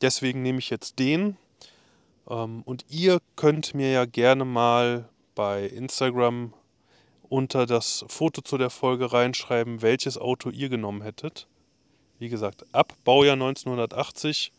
Deswegen 0.00 0.42
nehme 0.42 0.58
ich 0.58 0.70
jetzt 0.70 0.98
den. 0.98 1.36
Ähm, 2.28 2.62
und 2.64 2.84
ihr 2.88 3.18
könnt 3.34 3.74
mir 3.74 3.90
ja 3.90 4.04
gerne 4.04 4.44
mal 4.44 5.08
bei 5.34 5.64
Instagram 5.64 6.52
unter 7.28 7.66
das 7.66 8.04
Foto 8.08 8.40
zu 8.40 8.58
der 8.58 8.70
Folge 8.70 9.12
reinschreiben, 9.12 9.82
welches 9.82 10.18
Auto 10.18 10.50
ihr 10.50 10.68
genommen 10.68 11.02
hättet. 11.02 11.46
Wie 12.18 12.28
gesagt, 12.28 12.64
ab 12.72 12.94
Baujahr 13.04 13.34
1980, 13.34 14.52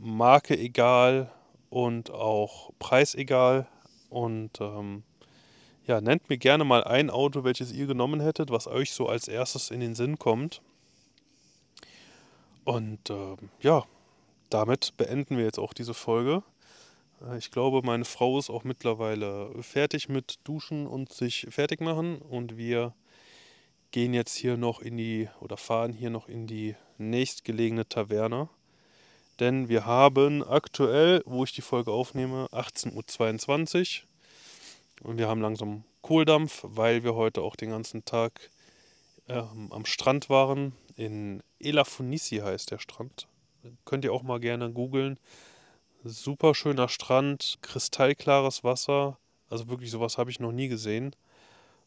Marke 0.00 0.58
egal 0.58 1.30
und 1.70 2.10
auch 2.10 2.70
Preis 2.78 3.14
egal. 3.14 3.66
Und 4.10 4.60
ähm, 4.60 5.02
ja, 5.86 6.00
nennt 6.00 6.28
mir 6.28 6.38
gerne 6.38 6.64
mal 6.64 6.84
ein 6.84 7.10
Auto, 7.10 7.44
welches 7.44 7.72
ihr 7.72 7.86
genommen 7.86 8.20
hättet, 8.20 8.50
was 8.50 8.66
euch 8.66 8.92
so 8.92 9.08
als 9.08 9.28
erstes 9.28 9.70
in 9.70 9.80
den 9.80 9.94
Sinn 9.94 10.18
kommt. 10.18 10.60
Und 12.64 13.10
äh, 13.10 13.36
ja, 13.60 13.84
damit 14.50 14.96
beenden 14.96 15.36
wir 15.36 15.44
jetzt 15.44 15.58
auch 15.58 15.72
diese 15.72 15.94
Folge. 15.94 16.42
Äh, 17.22 17.38
ich 17.38 17.50
glaube, 17.50 17.82
meine 17.84 18.04
Frau 18.04 18.38
ist 18.38 18.50
auch 18.50 18.64
mittlerweile 18.64 19.50
fertig 19.62 20.08
mit 20.08 20.38
Duschen 20.44 20.86
und 20.86 21.12
sich 21.12 21.46
fertig 21.50 21.80
machen. 21.80 22.18
Und 22.18 22.56
wir 22.56 22.94
gehen 23.90 24.14
jetzt 24.14 24.34
hier 24.34 24.56
noch 24.56 24.80
in 24.80 24.96
die 24.96 25.28
oder 25.40 25.56
fahren 25.56 25.92
hier 25.92 26.10
noch 26.10 26.28
in 26.28 26.46
die 26.46 26.74
nächstgelegene 26.98 27.88
Taverne. 27.88 28.48
Denn 29.40 29.68
wir 29.68 29.84
haben 29.84 30.42
aktuell, 30.42 31.22
wo 31.26 31.44
ich 31.44 31.52
die 31.52 31.62
Folge 31.62 31.92
aufnehme, 31.92 32.46
18.22 32.52 34.02
Uhr. 34.02 35.10
Und 35.10 35.18
wir 35.18 35.28
haben 35.28 35.42
langsam 35.42 35.84
Kohldampf, 36.00 36.60
weil 36.62 37.04
wir 37.04 37.14
heute 37.14 37.42
auch 37.42 37.54
den 37.54 37.70
ganzen 37.70 38.04
Tag 38.06 38.50
ähm, 39.28 39.70
am 39.70 39.84
Strand 39.84 40.30
waren. 40.30 40.72
In 40.96 41.42
Elafonisi 41.60 42.36
heißt 42.36 42.70
der 42.70 42.78
Strand. 42.78 43.28
Könnt 43.84 44.04
ihr 44.04 44.12
auch 44.12 44.22
mal 44.22 44.40
gerne 44.40 44.72
googeln. 44.72 45.18
Super 46.08 46.54
schöner 46.54 46.88
Strand, 46.88 47.58
kristallklares 47.62 48.62
Wasser. 48.62 49.18
Also 49.50 49.68
wirklich 49.68 49.90
sowas 49.90 50.18
habe 50.18 50.30
ich 50.30 50.38
noch 50.38 50.52
nie 50.52 50.68
gesehen. 50.68 51.16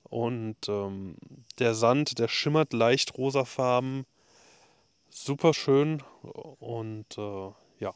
Und 0.04 0.58
ähm, 0.68 1.16
der 1.58 1.74
Sand, 1.74 2.20
der 2.20 2.28
schimmert 2.28 2.74
leicht 2.74 3.18
rosafarben. 3.18 4.06
Super 5.10 5.54
schön. 5.54 6.04
Und 6.60 7.18
äh, 7.18 7.52
ja, 7.80 7.94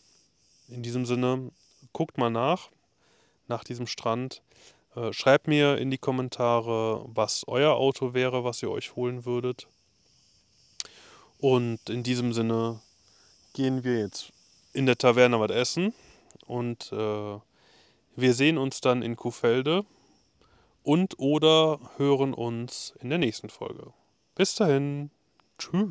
in 0.69 0.81
diesem 0.81 1.05
Sinne, 1.05 1.51
guckt 1.91 2.17
mal 2.17 2.29
nach, 2.29 2.69
nach 3.49 3.65
diesem 3.65 3.85
Strand. 3.87 4.41
Äh, 4.95 5.11
schreibt 5.11 5.49
mir 5.49 5.77
in 5.77 5.91
die 5.91 5.97
Kommentare, 5.97 7.03
was 7.05 7.43
euer 7.47 7.73
Auto 7.73 8.13
wäre, 8.13 8.45
was 8.45 8.63
ihr 8.63 8.71
euch 8.71 8.95
holen 8.95 9.25
würdet. 9.25 9.67
Und 11.39 11.89
in 11.89 12.01
diesem 12.01 12.31
Sinne 12.31 12.79
gehen 13.53 13.83
wir 13.83 13.99
jetzt 13.99 14.31
in 14.71 14.85
der 14.85 14.97
Taverne 14.97 15.37
was 15.37 15.51
essen. 15.51 15.93
Und 16.45 16.91
äh, 16.91 17.39
wir 18.15 18.33
sehen 18.33 18.57
uns 18.57 18.81
dann 18.81 19.01
in 19.01 19.15
Kuhfelde 19.15 19.85
und 20.83 21.17
oder 21.17 21.79
hören 21.97 22.33
uns 22.33 22.93
in 22.99 23.09
der 23.09 23.17
nächsten 23.17 23.49
Folge. 23.49 23.93
Bis 24.35 24.55
dahin. 24.55 25.09
Tschüss. 25.57 25.87